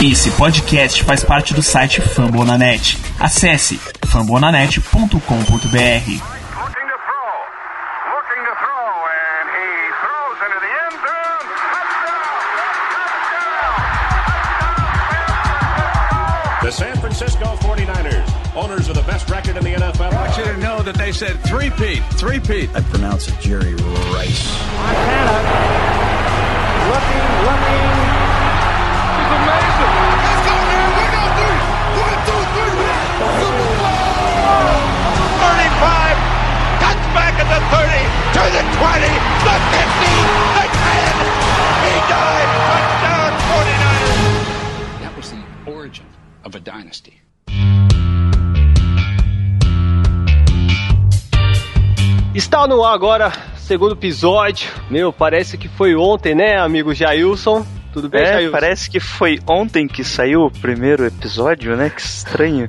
[0.00, 2.96] Esse podcast faz parte do site Fambonanet.
[3.18, 5.18] Acesse fambonanet.com.br.
[16.62, 20.12] The San Francisco 49ers, owners of the best record in the NFL.
[20.12, 22.70] I want you to know that they said three-peat, three-peat.
[22.72, 23.74] I pronounce it Jerry
[24.14, 24.46] Rice.
[24.76, 25.98] Montana
[26.86, 28.57] looking, looking.
[52.34, 54.70] Está no ar agora, segundo episódio.
[54.88, 57.66] Meu, parece que foi ontem, né, amigo Jailson?
[57.92, 61.90] Tudo bem, É, parece que foi ontem que saiu o primeiro episódio, né?
[61.90, 62.66] Que estranho.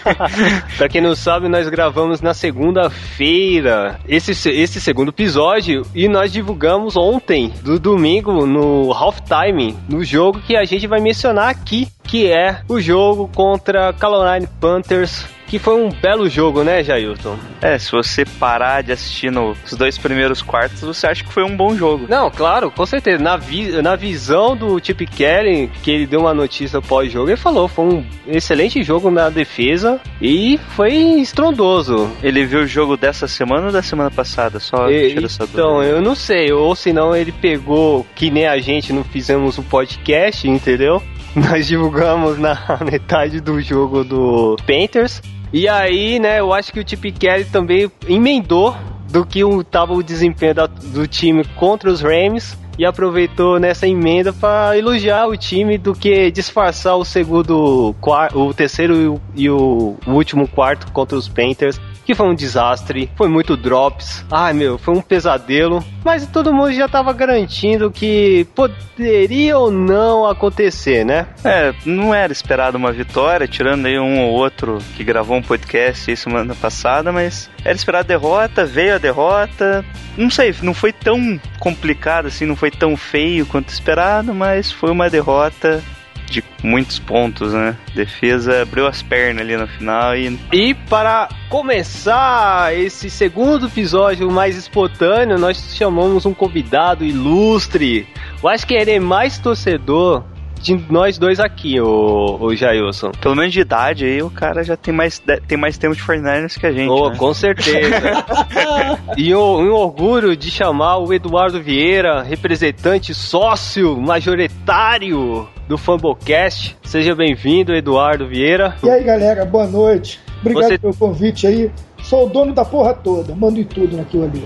[0.76, 6.32] pra quem não sabe, nós gravamos na segunda-feira esse, se- esse segundo episódio e nós
[6.32, 12.26] divulgamos ontem, do domingo, no halftime, no jogo que a gente vai mencionar aqui, que
[12.30, 15.24] é o jogo contra Carolina Panthers.
[15.50, 17.36] Que foi um belo jogo, né, Jailson?
[17.60, 21.42] É, se você parar de assistir no- os dois primeiros quartos, você acha que foi
[21.42, 22.06] um bom jogo.
[22.08, 23.20] Não, claro, com certeza.
[23.20, 27.66] Na, vi- na visão do Chip Kelly, que ele deu uma notícia pós-jogo, ele falou:
[27.66, 32.08] foi um excelente jogo na defesa e foi estrondoso.
[32.22, 34.60] Ele viu o jogo dessa semana ou da semana passada?
[34.60, 38.58] Só E- tira essa então, eu não sei, ou senão ele pegou, que nem a
[38.58, 41.02] gente não fizemos um podcast, entendeu?
[41.34, 42.56] Nós divulgamos na
[42.88, 45.20] metade do jogo do Panthers.
[45.52, 48.76] E aí, né, eu acho que o Chip Kelly também emendou
[49.10, 53.86] do que o, tava o desempenho da- do time contra os Rams e aproveitou nessa
[53.86, 57.94] emenda para elogiar o time do que disfarçar o segundo,
[58.34, 61.80] o terceiro e o, e o último quarto contra os Panthers.
[62.10, 64.26] Que foi um desastre, foi muito drops.
[64.32, 65.80] Ai meu, foi um pesadelo.
[66.04, 71.28] Mas todo mundo já tava garantindo que poderia ou não acontecer, né?
[71.44, 76.16] É, não era esperado uma vitória, tirando aí um ou outro que gravou um podcast
[76.16, 79.84] semana passada, mas era esperado a derrota, veio a derrota.
[80.16, 84.90] Não sei, não foi tão complicado assim, não foi tão feio quanto esperado, mas foi
[84.90, 85.80] uma derrota
[86.30, 87.76] de muitos pontos, né?
[87.94, 94.56] Defesa abriu as pernas ali no final e E para começar esse segundo episódio mais
[94.56, 98.06] espontâneo, nós chamamos um convidado ilustre.
[98.42, 100.24] Eu acho que ele é mais torcedor
[100.60, 103.12] de nós dois aqui, o, o Jailson.
[103.12, 105.18] pelo menos de idade aí o cara já tem mais,
[105.48, 107.16] tem mais tempo de 49ers que a gente, Oh, né?
[107.16, 108.24] Com certeza.
[109.16, 116.76] e um, um orgulho de chamar o Eduardo Vieira, representante sócio majoritário do Fumblecast.
[116.82, 118.74] Seja bem-vindo, Eduardo Vieira.
[118.82, 120.18] E aí, galera, boa noite.
[120.40, 121.70] Obrigado Você- pelo convite aí.
[122.02, 124.42] Sou o dono da porra toda, mando em tudo naquilo ali.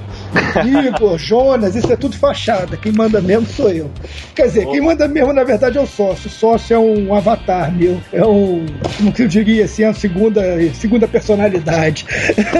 [0.88, 2.76] Igor, Jonas, isso é tudo fachada.
[2.76, 3.88] Quem manda mesmo sou eu.
[4.34, 6.26] Quer dizer, quem manda mesmo, na verdade, é o sócio.
[6.26, 7.98] O sócio é um avatar meu.
[8.12, 8.66] É um,
[8.98, 10.42] como que eu diria assim, a segunda,
[10.74, 12.04] segunda personalidade.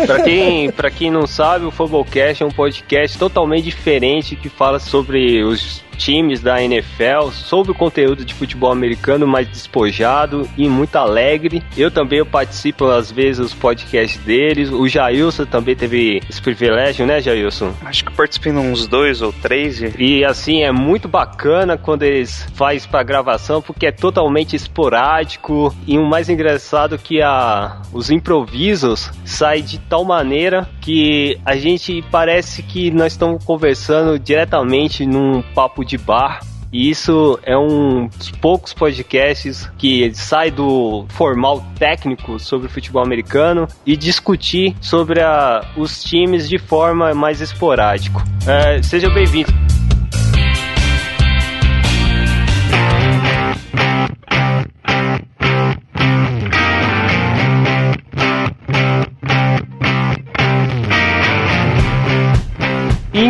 [0.07, 4.79] Pra quem, pra quem não sabe, o Fumblecast é um podcast totalmente diferente que fala
[4.79, 10.97] sobre os times da NFL, sobre o conteúdo de futebol americano mais despojado e muito
[10.97, 11.63] alegre.
[11.77, 14.71] Eu também eu participo às vezes dos podcasts deles.
[14.71, 17.73] O Jailson também teve esse privilégio, né, Jailson?
[17.85, 22.03] Acho que participei de uns dois ou três e E assim, é muito bacana quando
[22.03, 25.75] eles fazem pra gravação, porque é totalmente esporádico.
[25.87, 31.57] E o mais engraçado é que a, os improvisos saem de tal maneira que a
[31.57, 36.41] gente parece que nós estamos conversando diretamente num papo de bar.
[36.73, 43.01] E isso é um dos poucos podcasts que sai do formal técnico sobre o futebol
[43.01, 48.21] americano e discutir sobre a- os times de forma mais esporádico.
[48.45, 49.53] É, seja bem-vindo.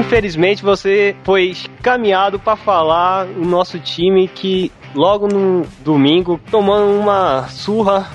[0.06, 7.48] Infelizmente você foi caminhado para falar o nosso time que logo no domingo tomando uma
[7.48, 8.10] surra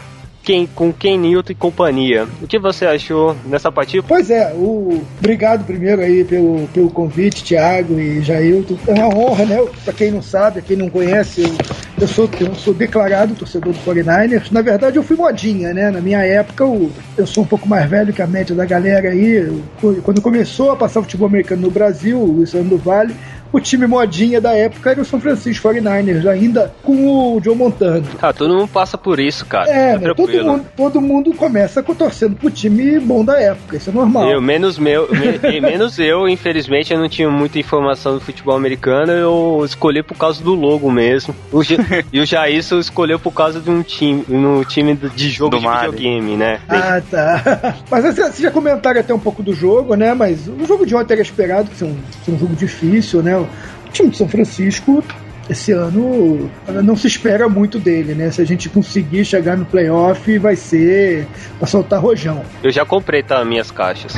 [0.49, 2.27] quem, com Ken Newton e companhia.
[2.41, 4.03] O que você achou nessa partida?
[4.07, 5.03] Pois é, o...
[5.19, 8.75] obrigado primeiro aí pelo, pelo convite, Thiago e Jailton.
[8.87, 9.57] É uma honra, né?
[9.83, 11.55] Pra quem não sabe, quem não conhece, eu,
[12.03, 14.51] eu, sou, eu sou declarado torcedor do 49ers.
[14.51, 15.91] Na verdade, eu fui modinha, né?
[15.91, 19.09] Na minha época, eu, eu sou um pouco mais velho que a média da galera
[19.09, 19.35] aí.
[19.81, 23.15] Eu- quando começou a passar futebol americano no Brasil, o Luciano do Vale,
[23.51, 28.03] o time modinha da época era o São Francisco 49ers, ainda com o Joe Montana.
[28.21, 29.69] Ah, todo mundo passa por isso, cara.
[29.69, 33.77] É, Tá né, todo, mundo, todo mundo começa com- torcendo pro time bom da época,
[33.77, 34.29] isso é normal.
[34.29, 39.11] Eu, menos meu, me- menos eu, infelizmente, eu não tinha muita informação do futebol americano,
[39.11, 41.35] eu escolhi por causa do logo mesmo.
[41.51, 41.61] O
[42.13, 45.65] e o Jairson escolheu por causa de um time, no time de jogo Do de
[45.65, 45.91] Mario.
[45.91, 46.59] videogame, né?
[46.69, 47.75] Ah, tá.
[47.89, 50.13] Mas assim, vocês já comentaram até um pouco do jogo, né?
[50.13, 53.38] Mas o jogo de ontem era esperado, que ser um, ser um jogo difícil, né?
[53.43, 55.03] O time de São Francisco,
[55.49, 56.49] esse ano,
[56.83, 58.29] não se espera muito dele, né?
[58.29, 61.27] Se a gente conseguir chegar no playoff, vai ser
[61.57, 62.43] pra soltar rojão.
[62.61, 64.13] Eu já comprei tá, minhas caixas.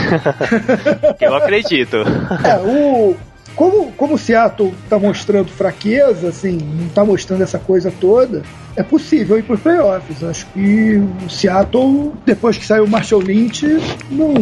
[1.19, 1.97] eu acredito.
[2.43, 3.15] É, o.
[3.55, 8.43] Como, como o Seattle tá mostrando fraqueza, assim, não tá mostrando essa coisa toda,
[8.77, 10.23] é possível ir para os playoffs.
[10.23, 10.95] Acho que
[11.25, 13.67] o Seattle, depois que saiu o Marshall Lynch,
[14.09, 14.33] não,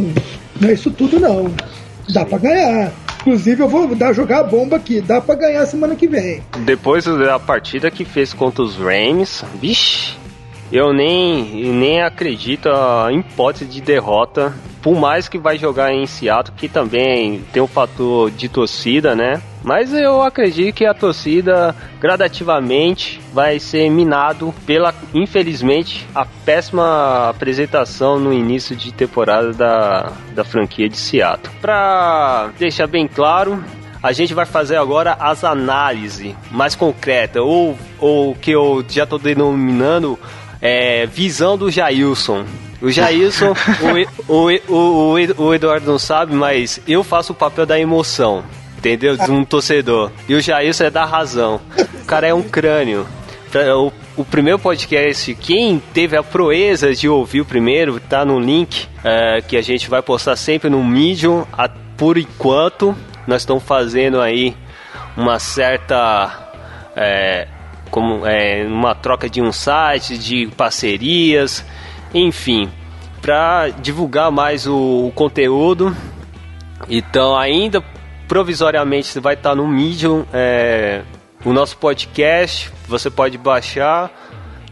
[0.62, 1.52] não é isso tudo, não.
[2.14, 2.92] Dá para ganhar.
[3.22, 5.02] Inclusive, eu vou dar, jogar a bomba aqui.
[5.02, 6.42] Dá para ganhar semana que vem.
[6.60, 10.18] Depois da partida que fez contra os Rams, vixe,
[10.72, 12.70] eu nem, nem acredito
[13.12, 14.54] em hipótese de derrota.
[14.82, 19.42] Por mais que vai jogar em Seattle, que também tem um fator de torcida, né?
[19.62, 28.18] Mas eu acredito que a torcida gradativamente vai ser minado pela, infelizmente, a péssima apresentação
[28.18, 31.54] no início de temporada da, da franquia de Seattle.
[31.60, 33.62] Pra deixar bem claro,
[34.02, 39.20] a gente vai fazer agora as análises mais concretas, ou ou que eu já estou
[39.20, 40.18] denominando
[40.62, 42.46] é, visão do Jailson.
[42.82, 43.54] O Jailson,
[44.28, 48.44] o, o, o, o, Eduardo não sabe, mas eu faço o papel da emoção,
[48.78, 49.18] entendeu?
[49.18, 50.12] De um torcedor.
[50.28, 51.60] E o Jailson é da razão.
[52.02, 53.06] O cara é um crânio.
[53.76, 53.92] O,
[54.22, 59.42] o primeiro podcast, quem teve a proeza de ouvir o primeiro, tá no link é,
[59.42, 61.46] que a gente vai postar sempre no Medium.
[61.52, 61.68] A-
[61.98, 62.96] por enquanto,
[63.28, 64.56] nós estamos fazendo aí
[65.18, 66.32] uma certa.
[66.96, 67.48] é,
[67.90, 71.66] como é, uma troca de um site, de parcerias,
[72.14, 72.70] enfim,
[73.22, 75.96] para divulgar mais o, o conteúdo.
[76.90, 77.84] Então, ainda
[78.28, 81.02] provisoriamente vai estar no Medium é,
[81.44, 82.72] o nosso podcast.
[82.88, 84.12] Você pode baixar.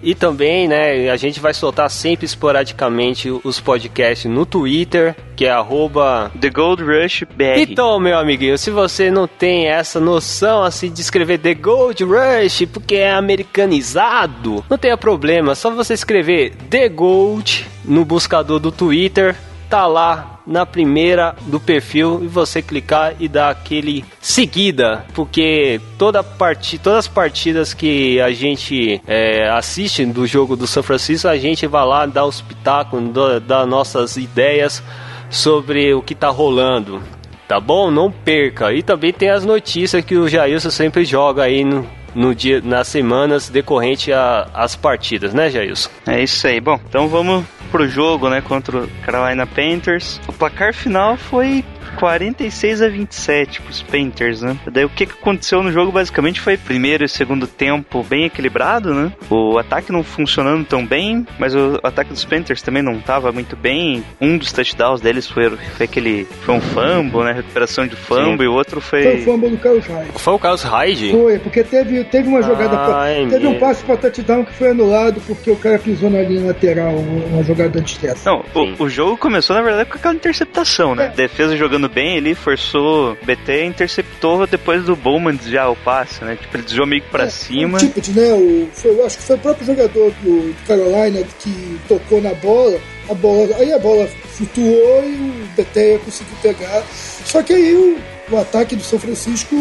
[0.01, 5.49] E também, né, a gente vai soltar sempre esporadicamente os podcasts no Twitter, que é
[5.49, 7.59] arroba The Gold Rush BR.
[7.59, 12.65] então, meu amiguinho, se você não tem essa noção assim de escrever The Gold Rush
[12.71, 19.35] porque é americanizado, não tenha problema, só você escrever The Gold no buscador do Twitter,
[19.69, 26.23] tá lá na primeira do perfil e você clicar e dar aquele seguida, porque toda
[26.23, 31.37] partida, todas as partidas que a gente é, assiste do jogo do São Francisco, a
[31.37, 33.01] gente vai lá dar os pitacos,
[33.45, 34.81] dar nossas ideias
[35.29, 37.01] sobre o que tá rolando.
[37.47, 37.89] Tá bom?
[37.89, 38.73] Não perca.
[38.73, 42.87] E também tem as notícias que o Jailson sempre joga aí no, no dia, nas
[42.87, 44.11] semanas decorrente
[44.53, 45.89] às partidas, né, Jailson?
[46.05, 46.59] É isso aí.
[46.59, 50.19] Bom, então vamos pro jogo, né, contra o Carolina Panthers.
[50.27, 51.63] O placar final foi
[51.95, 54.57] 46 a 27 pros Panthers, né?
[54.71, 59.11] Daí o que aconteceu no jogo basicamente foi primeiro e segundo tempo bem equilibrado, né?
[59.29, 63.55] O ataque não funcionando tão bem, mas o ataque dos Panthers também não tava muito
[63.55, 64.03] bem.
[64.19, 67.31] Um dos touchdowns deles foi, foi aquele foi um fumble, né?
[67.33, 68.43] Recuperação de fumble Sim.
[68.43, 70.11] e o outro Foi foi o fumble do Carlos Hyde.
[70.15, 71.11] Foi o Carlos Hyde?
[71.11, 72.77] Foi, porque teve, teve uma jogada.
[72.77, 76.47] pra- teve um passe para touchdown que foi anulado porque o cara pisou na linha
[76.47, 78.29] lateral, uma jogada antes dessa.
[78.29, 81.05] Não, o, o jogo começou, na verdade, com aquela interceptação, né?
[81.05, 81.09] É.
[81.09, 86.35] Defesa jogando bem ali, forçou BT, interceptou depois do Bowman desviar o passe, né?
[86.35, 87.77] Tipo, ele desviou meio que pra É, cima.
[87.77, 88.33] O Tippett, né?
[88.33, 92.79] O, foi, acho que foi o próprio jogador do, do Carolina que tocou na bola.
[93.09, 93.55] A bola.
[93.57, 96.83] Aí a bola flutuou e o Beteia conseguiu pegar.
[97.25, 97.97] Só que aí o,
[98.33, 99.55] o ataque do São Francisco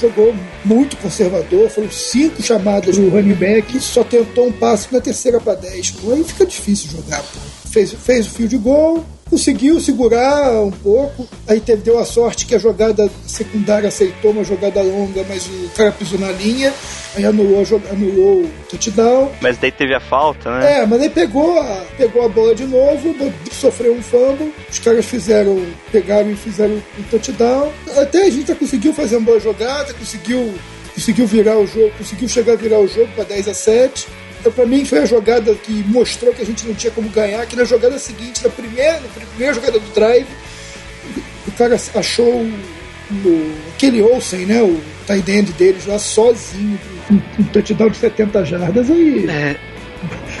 [0.00, 1.68] jogou muito conservador.
[1.68, 5.94] Foram cinco chamadas do running back, só tentou um passe na terceira para 10.
[6.12, 7.20] Aí fica difícil jogar.
[7.22, 7.38] Pô.
[7.70, 11.28] Fez, fez o field goal, conseguiu segurar um pouco.
[11.46, 15.70] Aí teve, deu a sorte que a jogada secundária aceitou uma jogada longa, mas o
[15.76, 16.72] cara pisou na linha.
[17.14, 19.30] Aí anulou, anulou o touchdown.
[19.40, 20.80] Mas daí teve a falta, né?
[20.80, 23.14] É, mas aí pegou a, pegou a bola de novo,
[23.50, 27.72] sofreu um fumble, os caras fizeram, pegaram e fizeram um touchdown.
[27.96, 30.54] Até a gente conseguiu fazer uma boa jogada, conseguiu,
[30.94, 34.06] conseguiu virar o jogo, conseguiu chegar a virar o jogo para 10 a 7.
[34.46, 37.44] Então, pra mim foi a jogada que mostrou que a gente não tinha como ganhar,
[37.46, 40.28] que na jogada seguinte, na primeira, na primeira jogada do drive,
[41.48, 46.78] o cara achou o- aquele Olsen, né, o tight end deles lá sozinho,
[47.10, 49.26] um, um touchdown de 70 jardas aí.
[49.28, 49.56] É,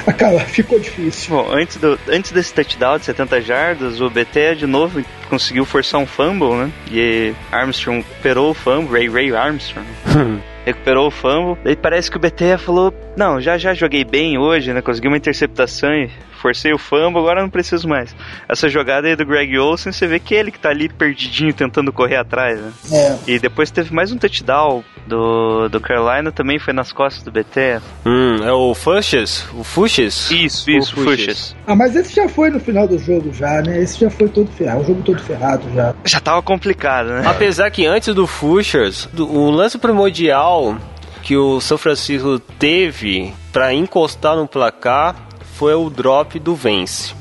[0.06, 1.34] Acaba, ficou difícil.
[1.34, 6.00] Bom, antes, do, antes desse touchdown de 70 jardas, o BT de novo conseguiu forçar
[6.00, 6.70] um fumble, né?
[6.90, 9.86] E Armstrong recuperou o fumble, Ray Ray Armstrong.
[10.64, 11.56] recuperou o fumble.
[11.64, 14.80] Daí parece que o BT falou: Não, já já joguei bem hoje, né?
[14.80, 18.14] Consegui uma interceptação e forcei o fumble, agora não preciso mais.
[18.48, 21.92] Essa jogada aí do Greg Olsen, você vê que ele que tá ali perdidinho tentando
[21.92, 22.72] correr atrás, né?
[22.92, 23.16] É.
[23.26, 27.80] E depois teve mais um touchdown do, do Carolina, também foi nas costas do BT.
[28.04, 29.46] Hum, é o Fuchs?
[29.54, 30.30] O Fuchs?
[30.30, 31.56] Isso, isso, O Fuchs.
[31.66, 33.80] Ah, mas esse já foi no final do jogo já, né?
[33.80, 35.94] Esse já foi todo ferrado, o jogo todo ferrado já.
[36.04, 37.22] Já tava complicado, né?
[37.26, 40.76] Apesar que antes do Fuchs, do- o lance primordial
[41.22, 45.25] que o São Francisco teve pra encostar no placar
[45.56, 47.14] foi o drop do Vence.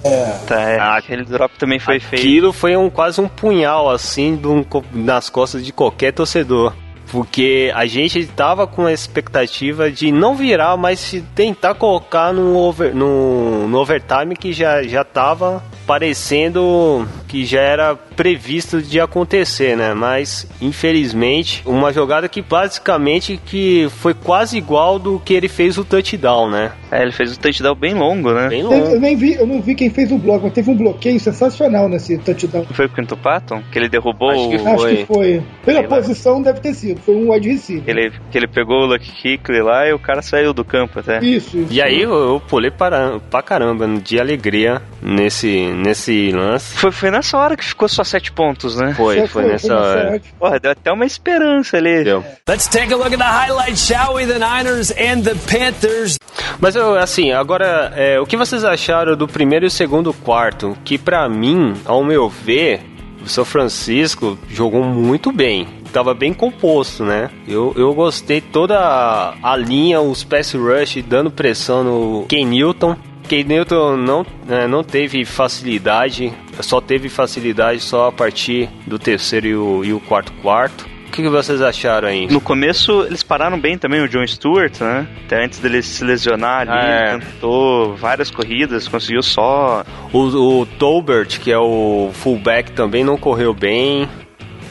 [0.46, 2.22] Tá, é, aquele drop também foi feito.
[2.22, 4.64] Aquilo foi um, quase um punhal assim de um
[4.94, 6.74] nas costas de qualquer torcedor.
[7.12, 12.58] Porque a gente tava com a expectativa de não virar, mas se tentar colocar no,
[12.58, 19.76] over, no, no overtime que já, já tava parecendo que já era previsto de acontecer,
[19.76, 19.94] né?
[19.94, 25.84] Mas infelizmente, uma jogada que basicamente que foi quase igual do que ele fez o
[25.84, 26.72] touchdown, né?
[26.92, 28.48] É, ele fez um touchdown bem longo, né?
[28.48, 29.00] Bem Eu, eu longo.
[29.00, 32.18] nem vi, eu não vi quem fez o bloco, mas teve um bloqueio sensacional nesse
[32.20, 32.66] touchdown.
[32.72, 33.62] Foi o Quinto Patton?
[33.72, 34.68] Que ele derrubou Acho que o...
[34.68, 34.96] Acho Foi.
[34.98, 35.44] que foi.
[35.66, 35.96] Pela Sei lá.
[35.96, 37.84] posição deve ter sido, foi um wide receiver.
[37.84, 41.00] Que ele, que ele pegou o Lucky Kickley lá e o cara saiu do campo
[41.00, 41.20] até.
[41.24, 41.74] Isso, isso.
[41.74, 46.76] E aí eu, eu pulei para, pra caramba de alegria nesse, nesse lance.
[46.78, 48.94] Foi, foi nessa hora que ficou só sete pontos, né?
[48.96, 50.08] Foi, Foi, foi, nessa foi hora.
[50.10, 50.22] hora.
[50.40, 52.04] Porra, deu até uma esperança ali.
[52.04, 52.24] Deu.
[52.48, 54.26] Let's take a look at the highlights, shall we?
[54.26, 56.18] The Niners and the Panthers.
[56.60, 60.78] Mas eu, assim, agora, é, o que vocês acharam do primeiro e segundo quarto?
[60.84, 62.82] Que pra mim, ao meu ver,
[63.24, 65.68] o São Francisco jogou muito bem.
[65.92, 67.30] Tava bem composto, né?
[67.48, 72.98] Eu, eu gostei toda a, a linha, os pass rush dando pressão no Ken Newton.
[73.28, 79.48] Ken Newton não, é, não teve facilidade, só teve facilidade só a partir do terceiro
[79.48, 80.86] e o, e o quarto quarto.
[81.08, 82.28] O que, que vocês acharam aí?
[82.28, 85.08] No começo, eles pararam bem também, o John Stewart, né?
[85.26, 87.14] Até antes dele se lesionar ali, É.
[87.14, 89.86] ele tentou várias corridas, conseguiu só.
[90.12, 90.20] O,
[90.62, 94.10] o Tolbert, que é o fullback, também não correu bem.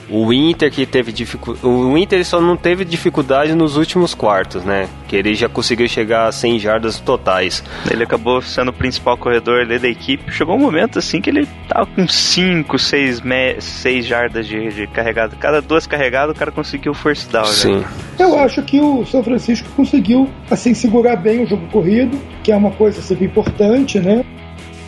[0.09, 1.67] O Inter que teve dificuldade.
[1.67, 4.89] O Inter só não teve dificuldade nos últimos quartos, né?
[5.09, 7.63] Que ele já conseguiu chegar a 100 jardas totais.
[7.91, 10.31] Ele acabou sendo o principal corredor ali da equipe.
[10.33, 13.23] Chegou um momento assim que ele tava com 5, 6
[13.61, 15.37] seis jardas de, de carregado.
[15.37, 17.45] Cada duas carregadas o cara conseguiu force down.
[17.45, 17.85] né?
[18.19, 22.57] Eu acho que o São Francisco conseguiu assim segurar bem o jogo corrido, que é
[22.57, 24.25] uma coisa sempre importante, né?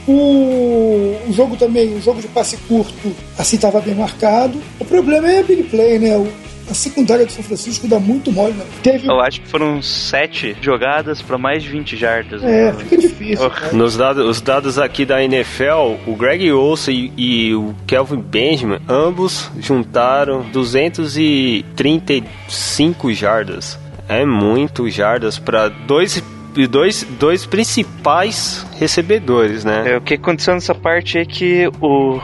[0.07, 4.61] O, o jogo também, o jogo de passe curto, assim estava bem marcado.
[4.79, 6.17] O problema é a big play, né?
[6.17, 6.29] O,
[6.71, 8.65] a secundária do São Francisco dá muito mole, né?
[8.83, 12.43] Teve, Eu acho que foram sete jogadas para mais de 20 jardas.
[12.43, 12.79] é, né?
[12.79, 13.47] fica difícil.
[13.47, 13.49] Oh.
[13.49, 13.71] Né?
[13.73, 18.79] Nos dados, os dados aqui da NFL, o Greg Olsen e, e o Kelvin Benjamin,
[18.89, 23.79] ambos juntaram 235 jardas.
[24.09, 26.23] É muito jardas para dois,
[26.67, 29.93] dois, dois principais recebedores, né?
[29.93, 32.21] É, o que aconteceu nessa parte é que o,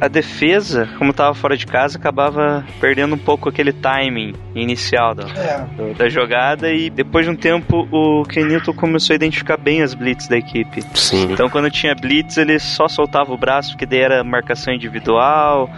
[0.00, 5.24] a defesa, como tava fora de casa, acabava perdendo um pouco aquele timing inicial da,
[5.28, 5.94] É.
[5.94, 10.26] da jogada e depois de um tempo o Kenilton começou a identificar bem as blitz
[10.28, 10.82] da equipe.
[10.94, 11.32] Sim.
[11.32, 15.70] Então quando tinha blitz ele só soltava o braço porque daí era marcação individual,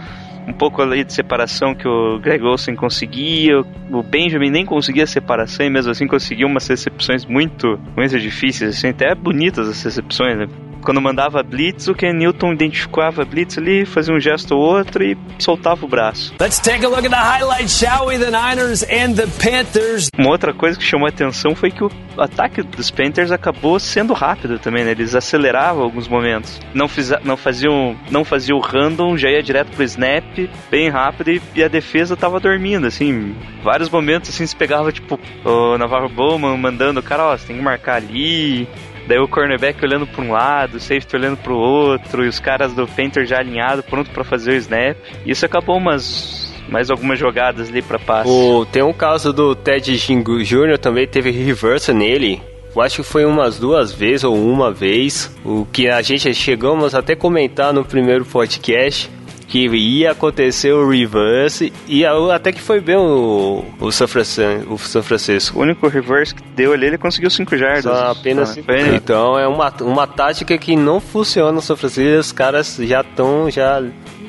[0.47, 5.65] um pouco ali de separação que o Greg Olsen conseguia, o Benjamin nem conseguia separação
[5.65, 10.47] e mesmo assim conseguiu umas recepções muito, muito difíceis, assim, até bonitas as recepções, né?
[10.85, 15.03] Quando mandava blitz, o Ken Newton identificava a blitz ali, fazia um gesto ou outro
[15.03, 16.31] e soltava o braço.
[16.39, 18.19] Let's take a look at the highlights, shall we?
[18.19, 20.09] The Niners and the Panthers.
[20.15, 21.89] Uma outra coisa que chamou a atenção foi que o
[22.19, 24.91] ataque dos Panthers acabou sendo rápido também, né?
[24.91, 26.61] Eles aceleravam alguns momentos.
[26.71, 30.23] Não, fiz, não, faziam, não faziam o random, já ia direto pro snap,
[30.69, 33.35] bem rápido, e, e a defesa tava dormindo, assim.
[33.63, 37.57] Vários momentos, assim, se pegava, tipo, o Navarro Bowman mandando o cara, ó, você tem
[37.57, 38.67] que marcar ali.
[39.07, 42.39] Daí o cornerback olhando para um lado, o safety olhando para o outro, e os
[42.39, 44.97] caras do Panthers já alinhados, pronto para fazer o snap.
[45.25, 48.29] Isso acabou umas mais algumas jogadas ali para passe.
[48.29, 50.77] O, tem um caso do Ted Jingu Jr.
[50.79, 52.41] também, teve reversa nele.
[52.75, 55.33] Eu acho que foi umas duas vezes ou uma vez.
[55.45, 59.09] O que a gente chegamos até comentar no primeiro podcast.
[59.47, 64.77] Que ia acontecer o reverse e até que foi bem o, o, São, Francisco, o
[65.03, 65.59] Francisco.
[65.59, 67.83] O único reverse que deu ali, ele conseguiu 5 jardas.
[67.83, 68.65] Só apenas Ah, cinco.
[68.65, 72.19] foi- Então é uma, uma tática que não funciona no São Francisco.
[72.19, 73.81] Os caras já estão já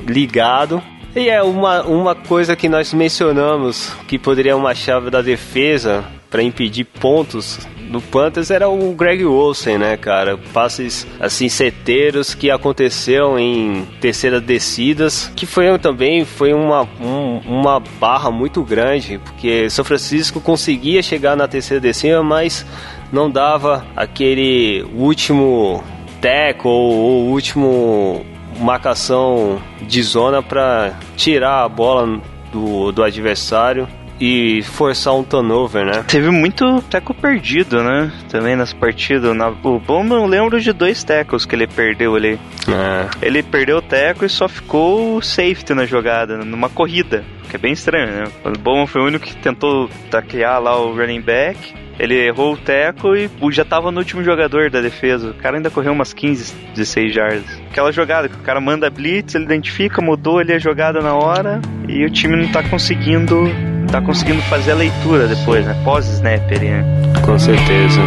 [0.07, 0.83] ligado.
[1.15, 6.43] E é uma, uma coisa que nós mencionamos que poderia uma chave da defesa para
[6.43, 10.37] impedir pontos do Panthers era o Greg Olsen, né, cara?
[10.53, 17.81] Passes assim certeiros que aconteceu em terceiras descidas, que foi também foi uma, um, uma
[17.81, 22.67] barra muito grande, porque São Francisco conseguia chegar na terceira descida, mas
[23.13, 25.83] não dava aquele último
[26.21, 28.25] teco ou, ou último
[28.59, 33.87] marcação de zona para tirar a bola do, do adversário
[34.21, 36.05] e forçar um turnover, né?
[36.07, 38.11] Teve muito teco perdido, né?
[38.29, 39.35] Também nas partidas.
[39.35, 42.39] Na, o bom eu lembro de dois tecos que ele perdeu ali.
[42.69, 43.27] É.
[43.27, 47.25] Ele perdeu o teco e só ficou safety na jogada, numa corrida.
[47.49, 48.25] Que é bem estranho, né?
[48.45, 51.75] O Bowman foi o único que tentou taquear lá o running back.
[51.99, 55.31] Ele errou o teco e já tava no último jogador da defesa.
[55.31, 57.63] O cara ainda correu umas 15, 16 jardas.
[57.71, 61.61] Aquela jogada que o cara manda blitz, ele identifica, mudou ali a jogada na hora
[61.89, 63.45] e o time não tá conseguindo
[63.91, 65.77] tá conseguindo fazer a leitura depois, né?
[65.85, 66.85] Pós-snap ali, né?
[67.25, 68.01] Com certeza.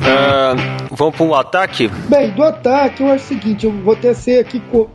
[0.00, 1.88] Uh, vamos para o ataque?
[2.08, 4.90] Bem, do ataque eu acho o seguinte, eu vou até ser aqui com o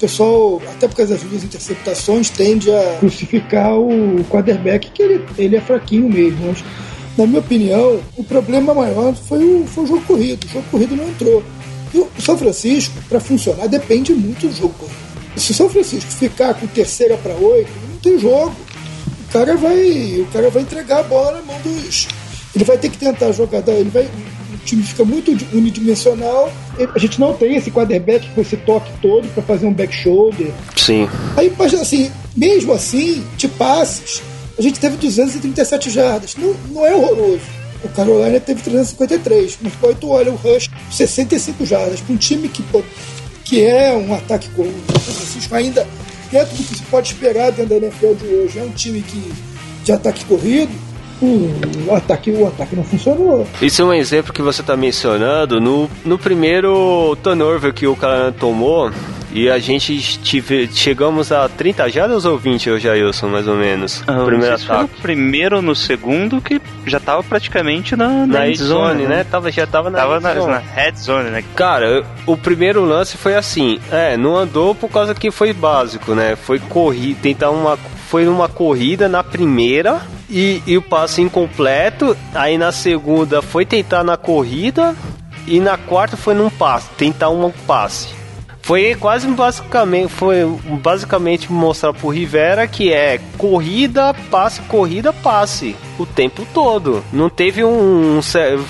[0.00, 5.56] pessoal, até por causa das duas interceptações, tende a crucificar o quarterback, que ele, ele
[5.56, 6.50] é fraquinho mesmo.
[6.50, 6.64] Acho
[7.18, 10.44] na minha opinião, o problema maior foi o, foi o jogo corrido.
[10.44, 11.42] O jogo corrido não entrou.
[11.92, 15.08] E o São Francisco, para funcionar, depende muito do jogo corrido.
[15.36, 18.54] Se o São Francisco ficar com terceira para oito, não tem jogo.
[19.28, 22.06] O cara vai, o cara vai entregar a bola na mão dos.
[22.54, 23.66] Ele vai ter que tentar jogar.
[23.66, 26.52] Ele vai, o time fica muito unidimensional.
[26.94, 30.52] A gente não tem esse quarterback com esse toque todo para fazer um back shoulder.
[30.76, 31.08] Sim.
[31.36, 34.22] Aí, assim, mesmo assim, de passes,
[34.58, 36.36] a gente teve 237 jardas.
[36.36, 37.42] Não, não é horroroso.
[37.84, 39.58] O Carolina teve 353.
[39.62, 42.00] Mas pô, tu olha o Rush, 65 jardas.
[42.00, 42.82] Para um time que, pô,
[43.44, 45.86] que é um ataque com o Francisco ainda
[46.30, 49.32] dentro do que se pode esperar dentro da NFL de hoje, é um time que,
[49.84, 50.70] de ataque corrido,
[51.20, 53.46] o ataque, o ataque não funcionou.
[53.60, 55.60] Isso é um exemplo que você está mencionando.
[55.60, 58.90] No, no primeiro turnover que o cara tomou,
[59.38, 64.02] e a gente tive, chegamos a 30 jardas ou 20, eu Jailson, mais ou menos?
[64.06, 64.66] Ah, primeiro ataque.
[64.66, 69.06] Foi no primeiro ou no segundo que já tava praticamente na, na, na zone, zone,
[69.06, 69.22] né?
[69.22, 71.44] Tava, já tava na, tava na, na head zone, né?
[71.54, 76.34] Cara, o primeiro lance foi assim, é, não andou por causa que foi básico, né?
[76.34, 82.16] Foi correr, tentar uma foi numa corrida na primeira e, e o passe incompleto.
[82.34, 84.96] Aí na segunda foi tentar na corrida
[85.46, 88.17] e na quarta foi num passe, tentar um passe.
[88.68, 90.44] Foi quase basicamente, foi
[90.82, 97.02] basicamente mostrar pro Rivera que é corrida, passe, corrida, passe o tempo todo.
[97.10, 98.20] Não teve um,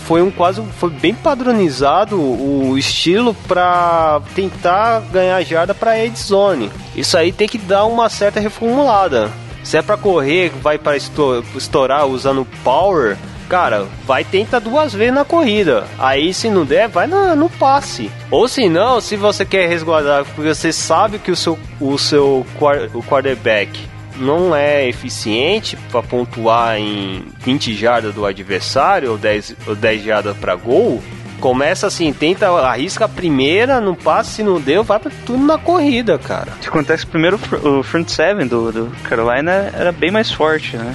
[0.07, 6.71] foi um quase foi bem padronizado o estilo para tentar ganhar jarda para Ed Zone.
[6.95, 9.33] Isso aí tem que dar uma certa reformulada.
[9.65, 15.25] Se é para correr, vai para estourar usando power, cara, vai tentar duas vezes na
[15.25, 15.85] corrida.
[15.99, 18.11] Aí se não der, vai no, no passe.
[18.31, 22.47] Ou se não, se você quer resguardar, porque você sabe que o seu, o seu
[22.95, 23.81] o quarterback
[24.17, 30.37] não é eficiente para pontuar em 20 jardas do adversário ou 10, ou 10 jardas
[30.37, 31.03] para gol,
[31.41, 35.57] Começa assim, tenta, arrisca a primeira, não passa, se não deu, vai pra tudo na
[35.57, 36.53] corrida, cara.
[36.57, 40.93] O que acontece primeiro, o front seven do, do Carolina era bem mais forte, né?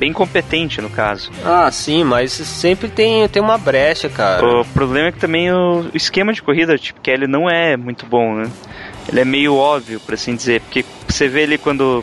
[0.00, 1.30] Bem competente, no caso.
[1.44, 4.60] Ah, sim, mas sempre tem, tem uma brecha, cara.
[4.62, 8.06] O problema é que também o, esquema de corrida, tipo, que ele não é muito
[8.06, 8.50] bom, né?
[9.06, 12.02] Ele é meio óbvio, por assim dizer, porque você vê ele quando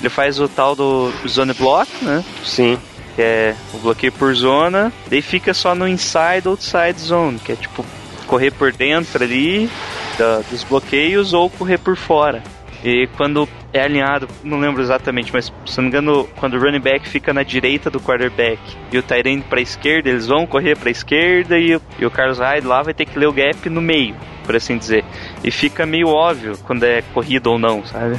[0.00, 2.24] ele faz o tal do zone block, né?
[2.42, 2.78] Sim
[3.14, 7.56] que é o bloqueio por zona, daí fica só no inside outside zone, que é
[7.56, 7.82] tipo
[8.26, 9.70] correr por dentro ali
[10.18, 12.42] da, dos bloqueios ou correr por fora.
[12.86, 16.80] E quando é alinhado, não lembro exatamente, mas se não me engano, quando o running
[16.80, 18.60] back fica na direita do quarterback
[18.92, 22.38] e o tight end para esquerda, eles vão correr para esquerda e, e, o Carlos
[22.38, 25.04] Hyde lá vai ter que ler o gap no meio, por assim dizer.
[25.42, 28.16] E fica meio óbvio quando é corrida ou não, sabe?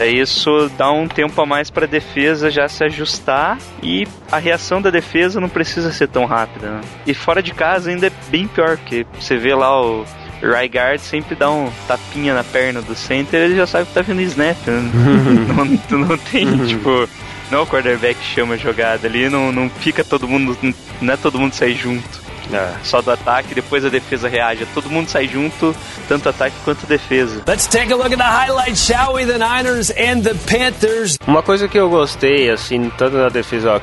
[0.00, 0.06] É.
[0.06, 4.80] isso dá um tempo a mais para a defesa já se ajustar e a reação
[4.80, 6.70] da defesa não precisa ser tão rápida.
[6.70, 6.80] Né?
[7.06, 10.06] E fora de casa ainda é bem pior, porque você vê lá o
[10.52, 14.20] Rygaard sempre dá um tapinha na perna do center, ele já sabe que tá vindo
[14.22, 14.56] snap.
[14.66, 14.90] Né?
[15.90, 17.08] não, não tem, tipo,
[17.50, 20.56] não é o quarterback chama a jogada ali, não, não fica todo mundo,
[21.00, 22.25] não é todo mundo sair junto.
[22.52, 22.74] É.
[22.82, 24.66] Só do ataque, depois a defesa reage.
[24.74, 25.74] Todo mundo sai junto,
[26.08, 27.42] tanto ataque quanto defesa.
[27.46, 29.26] Let's take a look at the highlights, shall we?
[29.26, 31.18] The Niners and the Panthers.
[31.26, 33.80] Uma coisa que eu gostei, assim, tanto na defesa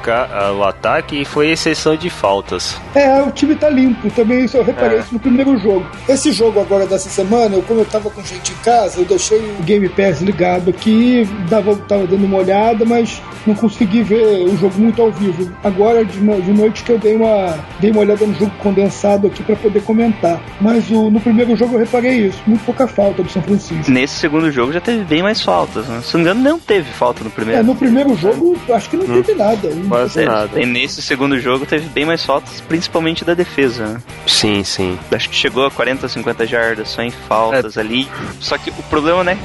[0.56, 2.78] o ataque, foi a exceção de faltas.
[2.96, 4.10] É, o time tá limpo.
[4.12, 5.02] Também isso eu reparei é.
[5.02, 5.86] isso no primeiro jogo.
[6.08, 9.40] Esse jogo agora dessa semana, eu, como eu tava com gente em casa, eu deixei
[9.40, 14.58] o Game Pass ligado aqui, dava, tava dando uma olhada, mas não consegui ver o
[14.58, 15.52] jogo muito ao vivo.
[15.64, 19.44] Agora, de, de noite, que eu dei uma, dei uma olhada no jogo condensado aqui
[19.44, 20.42] para poder comentar.
[20.60, 23.92] Mas o, no primeiro jogo eu reparei isso, muito pouca falta do São Francisco.
[23.92, 26.02] Nesse segundo jogo já teve bem mais faltas, né?
[26.02, 27.60] Se não me engano, não teve falta no primeiro.
[27.60, 29.22] É, no primeiro jogo acho que não hum.
[29.22, 29.70] teve nada.
[29.88, 30.60] Quase é, nada.
[30.60, 34.02] E nesse segundo jogo teve bem mais faltas, principalmente da defesa, né?
[34.26, 34.98] Sim, sim.
[35.12, 37.80] Acho que chegou a 40, 50 jardas só em faltas é.
[37.80, 38.08] ali.
[38.40, 39.38] Só que o problema, né?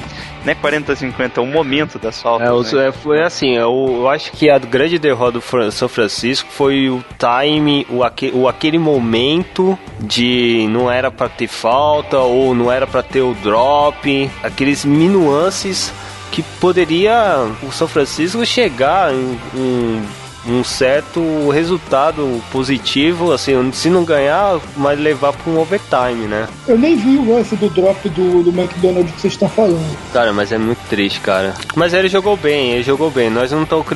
[0.48, 2.72] Não é 40, 50, é o momento das faltas.
[2.72, 2.88] É, né?
[2.88, 7.04] é, foi assim, eu, eu, acho que a grande derrota do São Francisco foi o
[7.18, 12.86] time, o, aque, o aquele momento de não era para ter falta ou não era
[12.86, 15.92] para ter o drop, aqueles minuances
[16.32, 20.02] que poderia o São Francisco chegar em, em
[20.48, 26.48] um certo resultado positivo, assim, se não ganhar, mas levar para um overtime, né?
[26.66, 29.96] Eu nem vi o lance do drop do, do McDonald's que vocês estão falando.
[30.12, 31.54] Cara, mas é muito triste, cara.
[31.74, 33.30] Mas ele jogou bem, ele jogou bem.
[33.30, 33.86] Nós não estamos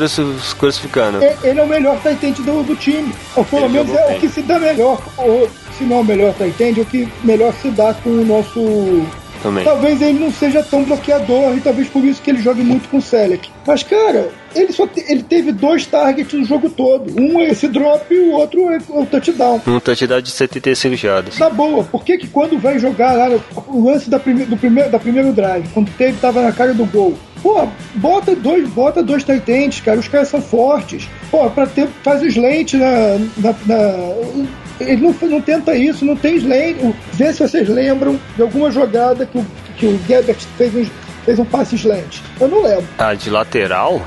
[0.54, 1.22] crucificando.
[1.22, 3.12] É, ele é o melhor tight do, do time.
[3.36, 4.16] Ou pelo ele menos é bem.
[4.16, 5.00] o que se dá melhor.
[5.16, 8.24] Ou, se não é o melhor tight é o que melhor se dá com o
[8.24, 9.06] nosso
[9.42, 9.64] também.
[9.64, 12.98] Talvez ele não seja tão bloqueador e talvez por isso que ele jogue muito com
[12.98, 13.50] o Selec.
[13.66, 17.12] Mas, cara, ele só te, ele teve dois targets no jogo todo.
[17.20, 19.60] Um é esse drop e o outro é o touchdown.
[19.66, 21.36] Um touchdown de 75 jardas.
[21.36, 21.84] Tá boa.
[21.84, 23.28] Por que que quando vai jogar lá
[23.66, 26.86] o lance da, prime, do primeiro, da primeiro drive, quando teve, tava na cara do
[26.86, 29.98] gol, Pô, bota dois, bota dois titentes, cara.
[29.98, 31.08] Os caras são fortes.
[31.28, 34.46] Pô, pra ter, faz o slant na, na, na
[34.80, 36.94] ele não, não tenta isso, não tem slant.
[37.12, 40.90] Vê se vocês lembram de alguma jogada que o, que o Gebert fez um,
[41.24, 42.20] fez um passe slant.
[42.40, 42.86] Eu não lembro.
[42.98, 44.02] Ah, de lateral?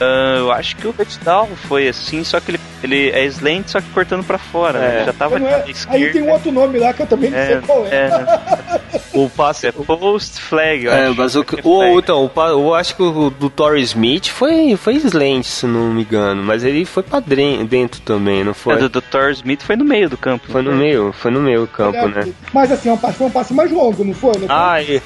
[0.00, 3.80] Uh, eu acho que o touchdown foi assim, só que ele, ele é slant, só
[3.80, 4.78] que cortando pra fora.
[4.78, 4.86] Né?
[4.86, 4.98] É.
[4.98, 5.04] Né?
[5.06, 5.64] Já tava é.
[5.88, 7.90] Aí tem um outro nome lá que eu também não é, sei qual é.
[7.90, 9.00] é.
[9.14, 10.86] o passe é post flag.
[10.88, 14.94] é, mas o, o, então, o, eu acho que o do Torrey Smith foi, foi
[14.96, 18.74] slant, se não me engano, mas ele foi pra dentro também, não foi?
[18.74, 20.46] É, do, do Torrey Smith foi no meio do campo.
[20.50, 20.78] Foi no foi?
[20.78, 22.32] meio, foi no meio do campo, né?
[22.52, 24.32] Mas assim, um passe, foi um passe mais longo, não foi?
[24.38, 25.00] Não ah, e...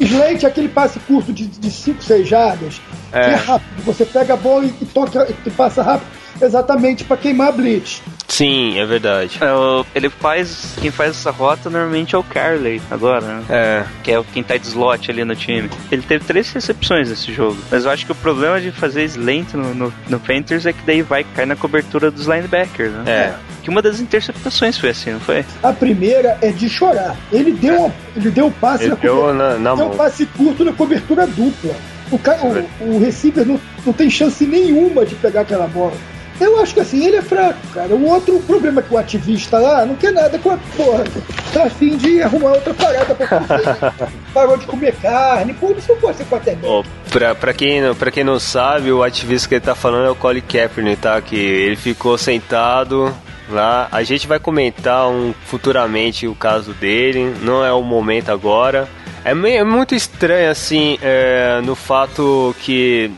[0.00, 2.80] Slant é aquele passe curto de 5, 6 jardas,
[3.12, 3.20] é.
[3.20, 3.82] que é rápido.
[3.84, 8.02] Você pega a bola e, e toca e passa rápido exatamente para queimar a blitz.
[8.28, 9.38] Sim, é verdade.
[9.42, 10.74] É, ele faz.
[10.80, 13.44] Quem faz essa rota normalmente é o Carley agora, né?
[13.50, 13.84] É.
[14.02, 15.68] Que é quem tá de slot ali no time.
[15.90, 17.58] Ele teve três recepções nesse jogo.
[17.70, 20.82] Mas eu acho que o problema de fazer slant no, no, no Panthers é que
[20.86, 23.04] daí vai cair na cobertura dos linebackers, né?
[23.06, 23.34] É.
[23.62, 25.44] Que uma das interceptações foi assim, não foi?
[25.62, 27.14] A primeira é de chorar.
[27.30, 29.58] Ele deu, uma, ele deu um passe ele na deu cobertura.
[29.58, 31.74] Na, na deu um passe curto na cobertura dupla.
[32.10, 35.92] O, o, o receiver não, não tem chance nenhuma de pegar aquela bola.
[36.40, 37.94] Eu acho que assim, ele é fraco, cara.
[37.94, 41.04] O outro problema é que o ativista lá não quer nada com a porra.
[41.52, 43.92] Tá afim de arrumar outra parada pra fazer.
[44.34, 45.54] Parou de comer carne.
[45.54, 46.66] Pô, isso não pode ser quarterback.
[46.66, 50.10] Oh, pra, pra, quem, pra quem não sabe, o ativista que ele tá falando é
[50.10, 51.20] o Colin Kaepernick, tá?
[51.20, 53.14] Que ele ficou sentado
[53.48, 53.88] lá.
[53.92, 57.34] A gente vai comentar um, futuramente o caso dele.
[57.42, 58.88] Não é o momento agora.
[59.24, 63.10] É, meio, é muito estranho, assim, é, no fato que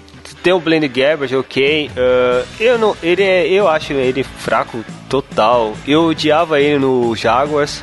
[0.45, 1.89] tem o Blaine Gabbert, ok.
[1.89, 5.75] Uh, eu não, ele é, eu acho ele fraco total.
[5.89, 7.83] Eu odiava ele no Jaguars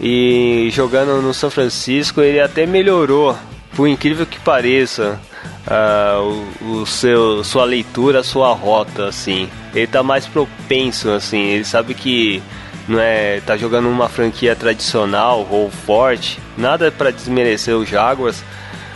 [0.00, 3.36] e jogando no São Francisco ele até melhorou,
[3.76, 5.20] por incrível que pareça.
[5.66, 9.46] Uh, o, o, seu sua leitura, sua rota, assim.
[9.74, 11.48] Ele tá mais propenso, assim.
[11.48, 12.42] Ele sabe que
[12.88, 16.40] não é tá jogando uma franquia tradicional ou forte.
[16.56, 18.42] Nada para desmerecer o Jaguars,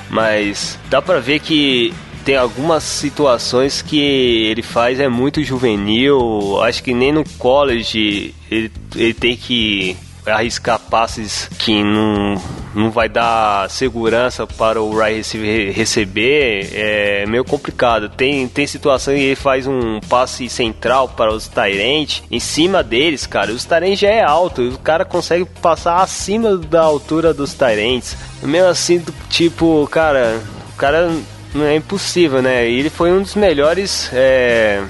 [0.09, 1.93] mas dá para ver que
[2.25, 6.63] tem algumas situações que ele faz é muito juvenil.
[6.63, 12.41] Acho que nem no college ele, ele tem que arriscar passes que não,
[12.75, 18.09] não vai dar segurança para o receiver receber é meio complicado.
[18.09, 23.27] Tem, tem situação que ele faz um passe central para os Tyrant em cima deles,
[23.27, 23.53] cara.
[23.53, 28.17] Os Tyrant já é alto, o cara consegue passar acima da altura dos Tyrants.
[28.43, 30.41] Mesmo assim, tipo, cara,
[30.73, 31.11] o cara
[31.55, 32.69] não é impossível, né?
[32.69, 34.83] E ele foi um dos melhores é,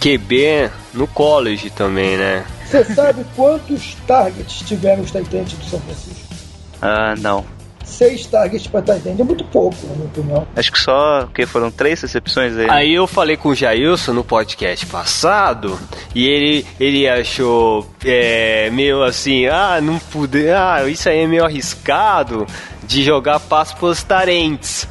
[0.00, 2.44] QB no college também, né?
[2.66, 6.34] Você sabe quantos targets tiveram os Titans do São Francisco?
[6.82, 7.44] Ah, uh, não.
[7.84, 10.46] seis targets para Tyrande é muito pouco, na minha opinião.
[10.56, 12.70] Acho que só, que foram três recepções aí.
[12.70, 15.78] Aí eu falei com o Jailson no podcast passado
[16.14, 21.44] e ele, ele achou é, meio assim, ah, não pude, ah, isso aí é meio
[21.44, 22.46] arriscado
[22.84, 24.88] de jogar passo pros tarentes